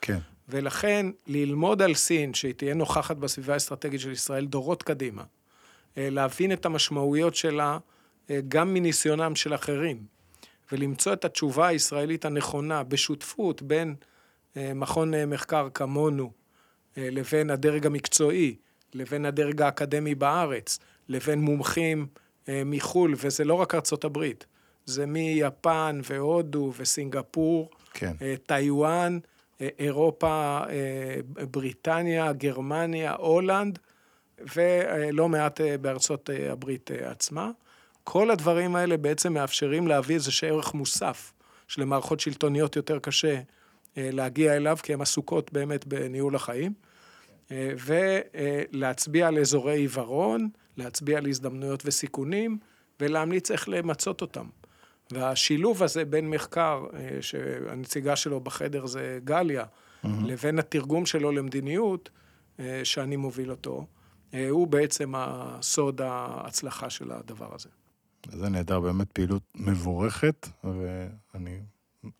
[0.00, 0.18] כן.
[0.48, 5.24] ולכן, ללמוד על סין, שהיא תהיה נוכחת בסביבה האסטרטגית של ישראל דורות קדימה,
[5.98, 7.78] אה, להבין את המשמעויות שלה
[8.30, 10.04] אה, גם מניסיונם של אחרים,
[10.72, 13.94] ולמצוא את התשובה הישראלית הנכונה בשותפות בין
[14.56, 16.30] מכון אה, מחקר כמונו
[16.98, 18.56] אה, לבין הדרג המקצועי,
[18.94, 20.78] לבין הדרג האקדמי בארץ,
[21.08, 22.06] לבין מומחים
[22.48, 24.46] אה, מחו"ל, וזה לא רק ארצות הברית,
[24.84, 28.12] זה מיפן והודו וסינגפור, כן.
[28.22, 29.18] אה, טיוואן,
[29.60, 33.78] אה, אירופה, אה, בריטניה, גרמניה, הולנד,
[34.54, 37.50] ולא מעט אה, בארצות אה, הברית אה, עצמה.
[38.04, 41.32] כל הדברים האלה בעצם מאפשרים להביא איזה ערך מוסף,
[41.68, 43.40] שלמערכות שלטוניות יותר קשה אה,
[43.96, 46.72] להגיע אליו, כי הן עסוקות באמת בניהול החיים,
[47.50, 52.58] אה, ולהצביע על אזורי עיוורון, להצביע על הזדמנויות וסיכונים,
[53.00, 54.46] ולהמליץ איך למצות אותם.
[55.10, 59.64] והשילוב הזה בין מחקר, אה, שהנציגה שלו בחדר זה גליה,
[60.04, 62.10] לבין התרגום שלו למדיניות,
[62.60, 63.86] אה, שאני מוביל אותו,
[64.34, 67.68] אה, הוא בעצם הסוד ההצלחה של הדבר הזה.
[68.32, 71.60] זה נהדר, באמת פעילות מבורכת, ואני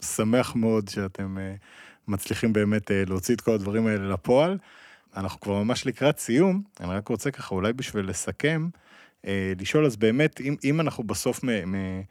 [0.01, 1.55] שמח מאוד שאתם אה,
[2.09, 4.59] מצליחים באמת אה, להוציא את כל הדברים האלה לפועל.
[5.17, 8.69] אנחנו כבר ממש לקראת סיום, אני רק רוצה ככה, אולי בשביל לסכם,
[9.27, 12.03] אה, לשאול אז באמת, אם, אם אנחנו בסוף, מ, מ,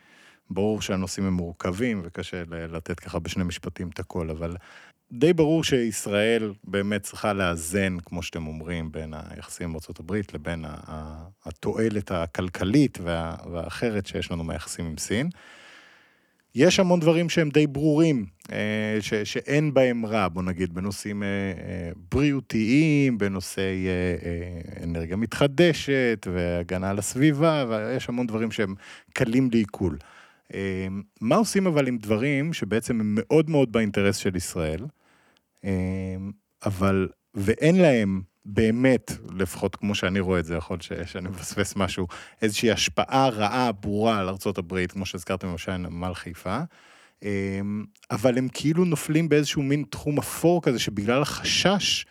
[0.50, 4.56] ברור שהנושאים הם מורכבים וקשה לתת ככה בשני משפטים את הכל, אבל
[5.12, 10.66] די ברור שישראל באמת צריכה לאזן, כמו שאתם אומרים, בין היחסים עם ארה"ב לבין
[11.46, 15.30] התועלת הכלכלית וה- והאחרת שיש לנו מהיחסים עם סין.
[16.56, 21.28] יש המון דברים שהם די ברורים, אה, ש, שאין בהם רע, בוא נגיד, בנושאים אה,
[21.28, 23.88] אה, בריאותיים, בנושאי
[24.84, 28.76] אנרגיה מתחדשת והגנה על הסביבה, ויש המון דברים שהם
[29.14, 29.98] קלים לעיכול.
[31.22, 34.86] מה עושים אבל עם דברים שבעצם הם מאוד מאוד באינטרס של ישראל,
[36.66, 42.08] אבל, ואין להם באמת, לפחות כמו שאני רואה את זה, יכול להיות שאני מפספס משהו,
[42.42, 46.60] איזושהי השפעה רעה, ברורה על ארה"ב, כמו שהזכרתם למשל נמל חיפה.
[47.24, 52.06] אמ, אבל הם כאילו נופלים באיזשהו מין תחום אפור כזה, שבגלל החשש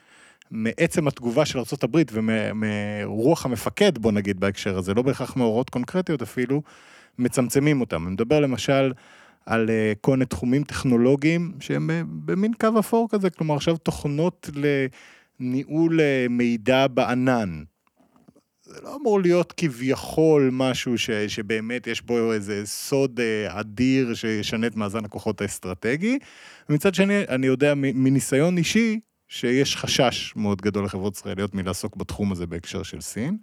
[0.51, 6.62] מעצם התגובה של ארה"ב ומרוח המפקד, בוא נגיד בהקשר הזה, לא בהכרח מהוראות קונקרטיות אפילו,
[7.18, 8.07] מצמצמים אותם.
[8.07, 8.93] אני מדבר למשל
[9.47, 14.51] על אה, כל מיני תחומים טכנולוגיים שהם אה, במין קו אפור כזה, כלומר עכשיו תוכנות
[14.55, 14.89] לניהול
[16.01, 17.62] אה, מידע בענן.
[18.62, 24.66] זה לא אמור להיות כביכול משהו ש, שבאמת יש בו איזה סוד אה, אדיר שישנה
[24.66, 26.18] את מאזן הכוחות האסטרטגי.
[26.68, 32.47] ומצד שני, אני יודע מניסיון אישי שיש חשש מאוד גדול לחברות ישראליות מלעסוק בתחום הזה
[32.47, 33.36] בהקשר של סין.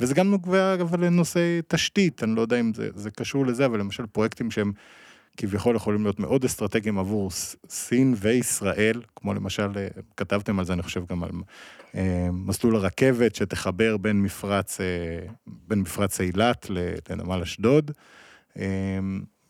[0.00, 3.80] וזה גם נוגע אבל לנושאי תשתית, אני לא יודע אם זה, זה קשור לזה, אבל
[3.80, 4.72] למשל פרויקטים שהם
[5.36, 7.30] כביכול יכולים להיות מאוד אסטרטגיים עבור
[7.68, 11.30] סין וישראל, כמו למשל, אה, כתבתם על זה, אני חושב גם על
[11.94, 14.86] אה, מסלול הרכבת שתחבר בין מפרץ, אה,
[15.46, 16.66] בין מפרץ אילת
[17.10, 17.90] לנמל אשדוד.
[18.58, 18.98] אה,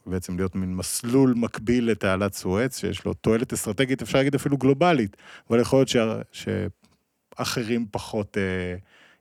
[0.07, 5.16] בעצם להיות מין מסלול מקביל לתעלת סואץ, שיש לו תועלת אסטרטגית, אפשר להגיד אפילו גלובלית,
[5.51, 6.20] אבל יכול להיות שה-
[7.39, 8.37] שאחרים פחות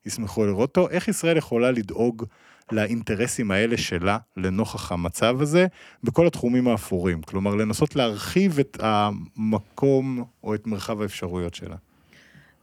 [0.05, 0.89] ישמחו לראות אותו.
[0.89, 2.25] איך ישראל יכולה לדאוג
[2.71, 5.67] לאינטרסים האלה שלה, לנוכח המצב הזה,
[6.03, 7.21] בכל התחומים האפורים?
[7.21, 11.75] כלומר, לנסות להרחיב את המקום או את מרחב האפשרויות שלה.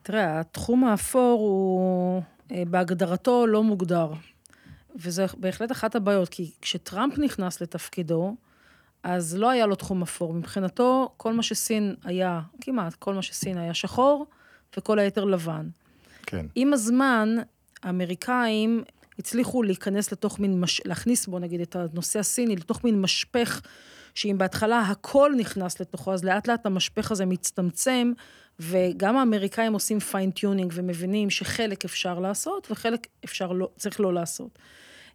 [0.03, 2.23] תראה, התחום האפור הוא
[2.53, 4.13] אה, בהגדרתו לא מוגדר.
[4.97, 8.37] וזה בהחלט אחת הבעיות, כי כשטראמפ נכנס לתפקידו,
[9.03, 10.35] אז לא היה לו תחום אפור.
[10.35, 14.27] מבחינתו, כל מה שסין היה, כמעט כל מה שסין היה שחור,
[14.77, 15.69] וכל היתר לבן.
[16.27, 16.47] כן.
[16.55, 17.37] עם הזמן,
[17.83, 18.83] האמריקאים
[19.21, 20.81] הצליחו להיכנס לתוך מין, מש...
[20.85, 23.61] להכניס, בוא נגיד, את הנושא הסיני לתוך מין משפך,
[24.15, 28.13] שאם בהתחלה הכל נכנס לתוכו, אז לאט לאט המשפך הזה מצטמצם,
[28.61, 34.59] וגם האמריקאים עושים fine-tuning ומבינים שחלק אפשר לעשות, וחלק אפשר לא, צריך לא לעשות.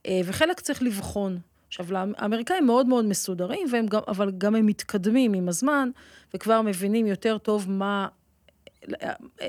[0.08, 1.40] אה, וחלק צריך לבחון.
[1.68, 1.86] עכשיו,
[2.18, 5.90] האמריקאים מאוד מאוד מסודרים, והם גם, אבל גם הם מתקדמים עם הזמן,
[6.34, 8.08] וכבר מבינים יותר טוב מה,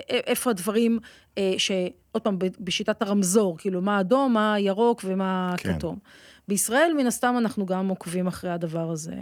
[0.08, 0.98] איפה הדברים
[1.38, 5.74] אה, שעוד פעם, בשיטת הרמזור, כאילו, מה אדום, מה ירוק ומה כן.
[5.78, 5.98] כתום.
[6.48, 9.14] בישראל, מן הסתם, אנחנו גם עוקבים אחרי הדבר הזה,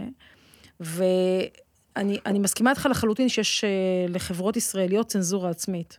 [0.79, 3.69] ואני אני מסכימה איתך לחלוטין שיש אה,
[4.09, 5.97] לחברות ישראליות צנזורה עצמית.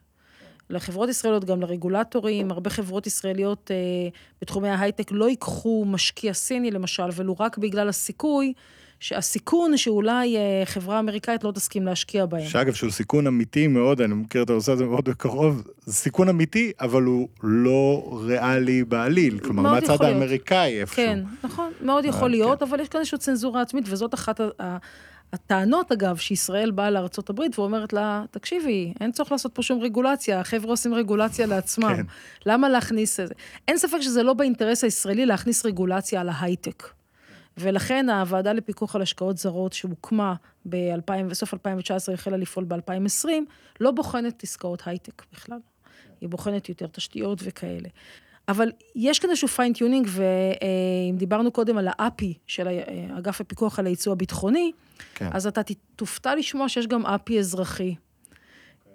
[0.70, 3.76] לחברות ישראליות, גם לרגולטורים, הרבה חברות ישראליות אה,
[4.40, 8.52] בתחומי ההייטק לא ייקחו משקיע סיני, למשל, ולו רק בגלל הסיכוי,
[9.00, 12.46] שהסיכון שאולי אה, חברה אמריקאית לא תסכים להשקיע בהם.
[12.46, 16.72] שאגב, שהוא סיכון אמיתי מאוד, אני מכיר את הנושא הזה מאוד בקרוב, זה סיכון אמיתי,
[16.80, 20.20] אבל הוא לא ריאלי בעליל, כלומר, מאוד מהצד יכול להיות.
[20.22, 20.96] האמריקאי איפשהו.
[20.96, 22.64] כן, נכון, מאוד יכול אה, להיות, כן.
[22.64, 24.76] אבל יש כאן איזושהי צנזורה עצמית, וזאת אחת ה-
[25.32, 30.70] הטענות, אגב, שישראל באה לארה"ב ואומרת לה, תקשיבי, אין צורך לעשות פה שום רגולציה, החבר'ה
[30.70, 31.96] עושים רגולציה לעצמם.
[31.96, 32.02] כן.
[32.46, 33.34] למה להכניס את זה?
[33.68, 36.82] אין ספק שזה לא באינטרס הישראלי להכניס רגולציה על ההייטק.
[37.58, 40.34] ולכן הוועדה לפיקוח על השקעות זרות שהוקמה
[40.68, 43.28] ב-2000, בסוף 2019, החלה לפעול ב-2020,
[43.80, 45.58] לא בוחנת עסקאות הייטק בכלל.
[46.20, 47.88] היא בוחנת יותר תשתיות וכאלה.
[48.48, 52.68] אבל יש כאן איזשהו fine-tuning, ואם דיברנו קודם על האפי של
[53.18, 54.72] אגף הפיקוח על הייצוא הביטחוני,
[55.14, 55.28] כן.
[55.32, 55.60] אז אתה
[55.96, 57.94] תופתע לשמוע שיש גם אפי אזרחי.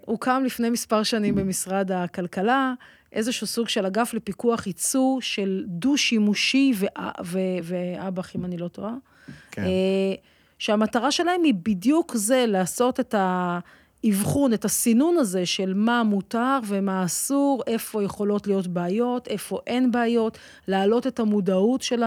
[0.05, 2.73] הוא קם לפני מספר שנים במשרד הכלכלה,
[3.13, 6.73] איזשהו סוג של אגף לפיקוח ייצוא של דו-שימושי
[7.23, 8.93] ואב"ח, אם אני לא טועה.
[9.51, 9.63] כן.
[9.63, 10.13] אה,
[10.59, 17.05] שהמטרה שלהם היא בדיוק זה, לעשות את האבחון, את הסינון הזה של מה מותר ומה
[17.05, 20.37] אסור, איפה יכולות להיות בעיות, איפה אין בעיות,
[20.67, 22.03] להעלות את המודעות של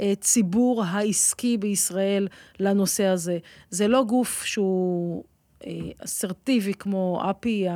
[0.00, 2.28] הציבור העסקי בישראל
[2.60, 3.38] לנושא הזה.
[3.70, 5.24] זה לא גוף שהוא
[5.98, 7.66] אסרטיבי כמו אפי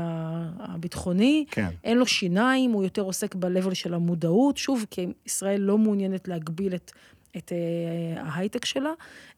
[0.59, 1.69] הביטחוני, כן.
[1.85, 6.75] אין לו שיניים, הוא יותר עוסק ב-level של המודעות, שוב, כי ישראל לא מעוניינת להגביל
[6.75, 6.93] את,
[7.37, 8.93] את אה, ההייטק שלה,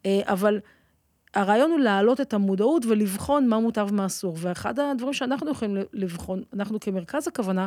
[0.06, 0.60] אה, אבל
[1.34, 4.36] הרעיון הוא להעלות את המודעות ולבחון מה מותר ומה אסור.
[4.40, 7.66] ואחד הדברים שאנחנו יכולים לבחון, אנחנו כמרכז הכוונה,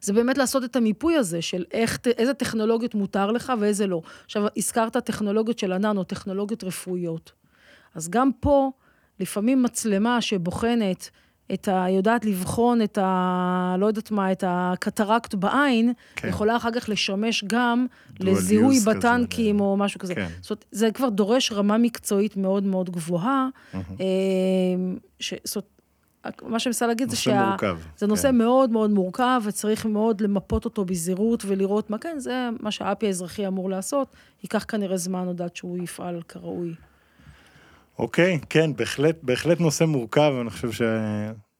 [0.00, 4.02] זה באמת לעשות את המיפוי הזה של איך, איזה טכנולוגיות מותר לך ואיזה לא.
[4.24, 7.32] עכשיו, הזכרת טכנולוגיות של הננו, טכנולוגיות רפואיות.
[7.94, 8.70] אז גם פה,
[9.20, 11.10] לפעמים מצלמה שבוחנת
[11.54, 11.86] את ה...
[11.88, 13.76] יודעת לבחון את ה...
[13.78, 16.28] לא יודעת מה, את הקטרקט בעין, כן.
[16.28, 17.86] יכולה אחר כך לשמש גם
[18.20, 20.14] לזיהוי כזה, בטנקים ל- או משהו כזה.
[20.14, 20.28] כן.
[20.40, 23.48] זאת אומרת, זה כבר דורש רמה מקצועית מאוד מאוד גבוהה.
[23.74, 23.80] אה,
[25.20, 25.34] ש...
[25.44, 27.48] זאת אומרת, מה שאני מנסה להגיד זה נושא שה...
[27.48, 27.78] מורכב.
[27.96, 28.38] זה נושא כן.
[28.38, 33.46] מאוד מאוד מורכב, וצריך מאוד למפות אותו בזהירות ולראות מה כן, זה מה שהאפי האזרחי
[33.46, 34.16] אמור לעשות.
[34.42, 36.74] ייקח כנראה זמן עוד עד שהוא יפעל כראוי.
[38.00, 40.70] אוקיי, כן, בהחלט, בהחלט נושא מורכב, אני חושב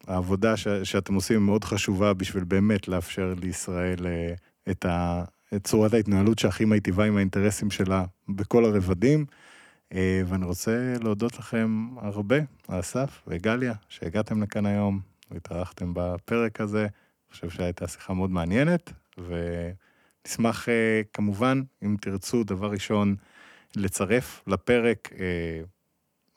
[0.07, 4.35] העבודה ש, שאתם עושים מאוד חשובה בשביל באמת לאפשר לישראל אה,
[4.71, 5.25] את, ה,
[5.55, 9.27] את צורת ההתנהלות שהכי מיטיבה עם האינטרסים שלה בכל הרבדים.
[9.95, 12.37] אה, ואני רוצה להודות לכם הרבה,
[12.69, 16.83] אסף וגליה, שהגעתם לכאן היום והתארחתם בפרק הזה.
[16.83, 23.15] אני חושב שהייתה שיחה מאוד מעניינת, ונשמח אה, כמובן, אם תרצו, דבר ראשון,
[23.77, 25.11] לצרף לפרק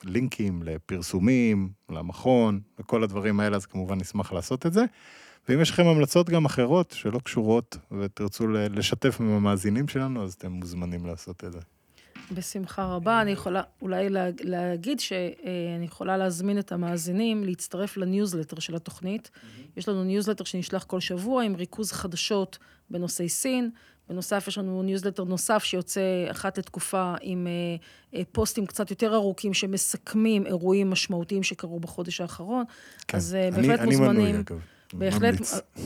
[0.06, 4.86] לינקים לפרסומים, למכון, וכל הדברים האלה, אז כמובן נשמח לעשות את זה.
[5.50, 10.52] ואם יש לכם המלצות גם אחרות שלא קשורות ותרצו לשתף עם המאזינים שלנו, אז אתם
[10.52, 11.60] מוזמנים לעשות את זה.
[12.32, 13.22] בשמחה רבה.
[13.22, 14.08] אני יכולה אולי
[14.44, 19.30] להגיד שאני יכולה להזמין את המאזינים להצטרף לניוזלטר של התוכנית.
[19.78, 22.58] יש לנו ניוזלטר שנשלח כל שבוע עם ריכוז חדשות
[22.90, 23.70] בנושאי סין.
[24.10, 26.02] בנוסף, יש לנו ניוזלטר נוסף שיוצא
[26.32, 27.52] אחת לתקופה עם אה,
[28.20, 32.64] אה, פוסטים קצת יותר ארוכים שמסכמים אירועים משמעותיים שקרו בחודש האחרון.
[33.08, 34.10] כן, אז אני, בהחלט אני מוזמנים...
[34.10, 34.60] אני מנוי, אגב.
[34.94, 35.36] בהחלט,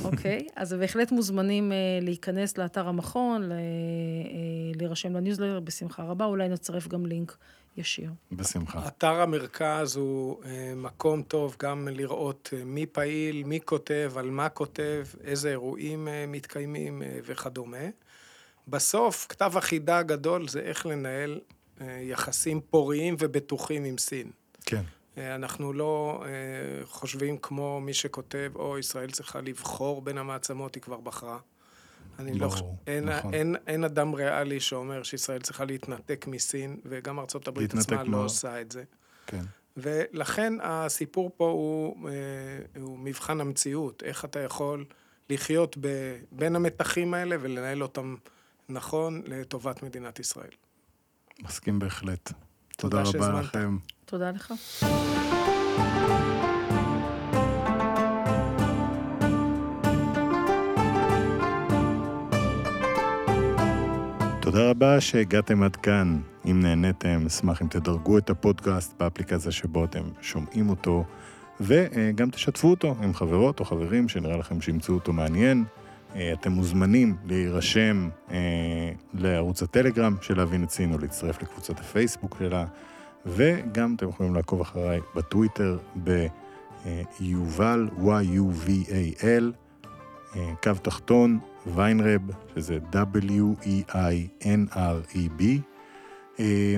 [0.03, 6.49] אוקיי, אז בהחלט מוזמנים uh, להיכנס לאתר המכון, ל, uh, להירשם לניוזלר, בשמחה רבה, אולי
[6.49, 7.38] נצרף גם לינק
[7.78, 8.11] ישיר.
[8.32, 8.88] בשמחה.
[8.88, 14.49] אתר המרכז הוא uh, מקום טוב גם לראות uh, מי פעיל, מי כותב, על מה
[14.49, 17.88] כותב, איזה אירועים מתקיימים וכדומה.
[18.68, 21.39] בסוף, כתב החידה הגדול זה איך לנהל
[21.80, 24.32] uh, יחסים פוריים ובטוחים עם סין.
[24.65, 24.84] כן.
[25.18, 30.84] אה, אנחנו לא אה, חושבים כמו מי שכותב, או ישראל צריכה לבחור בין המעצמות, היא
[30.84, 31.39] כבר בחרה.
[32.20, 33.34] אני לא חושב, אין, נכון.
[33.34, 38.72] אין, אין אדם ריאלי שאומר שישראל צריכה להתנתק מסין, וגם ארה"ב עצמה לא עושה את
[38.72, 38.84] זה.
[39.28, 39.41] כן.
[39.78, 42.13] ולכן הסיפור פה הוא, אה,
[42.82, 44.86] הוא מבחן המציאות, איך אתה יכול
[45.30, 45.88] לחיות ב,
[46.32, 48.15] בין המתחים האלה ולנהל אותם
[48.70, 50.49] נכון לטובת מדינת ישראל.
[51.43, 52.32] מסכים בהחלט.
[52.78, 53.78] תודה, תודה רבה לכם.
[54.05, 54.53] תודה לך.
[64.41, 66.22] תודה רבה שהגעתם עד כאן.
[66.45, 71.03] אם נהניתם, אשמח אם תדרגו את הפודקאסט באפליקציה שבו אתם שומעים אותו,
[71.59, 75.65] וגם תשתפו אותו עם חברות או חברים שנראה לכם שימצאו אותו מעניין.
[76.34, 78.10] אתם מוזמנים להירשם
[79.14, 82.66] לערוץ הטלגרם של את סין או להצטרף לקבוצת הפייסבוק שלה.
[83.28, 85.78] וגם אתם יכולים לעקוב אחריי בטוויטר
[87.20, 89.43] ביובל, Y-U-V-A-L,
[90.36, 91.39] אה, קו תחתון,
[91.76, 92.22] ויינרב,
[92.55, 93.84] שזה W-E-I-N-R-E-B.
[96.39, 96.76] אה,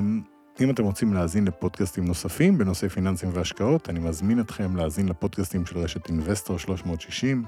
[0.61, 5.77] אם אתם רוצים להאזין לפודקאסטים נוספים בנושאי פיננסים והשקעות, אני מזמין אתכם להאזין לפודקאסטים של
[5.77, 7.43] רשת אינבסטור 360.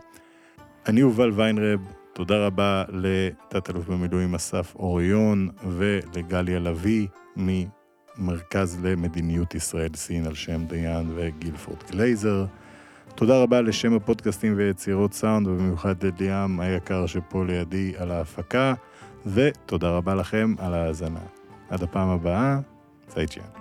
[0.88, 1.80] אני יובל ויינרב,
[2.14, 7.08] תודה רבה לתת-אלוף במילואים אסף אוריון ולגליה לביא
[8.18, 12.46] מהמרכז למדיניות ישראל-סין על שם דיין וגילפורד גלייזר.
[13.16, 18.74] תודה רבה לשמע, פודקאסטים ויצירות סאונד, ובמיוחד לליאם היקר שפה לידי על ההפקה,
[19.26, 21.24] ותודה רבה לכם על ההאזנה.
[21.70, 22.60] עד הפעם הבאה,
[23.08, 23.61] 再见.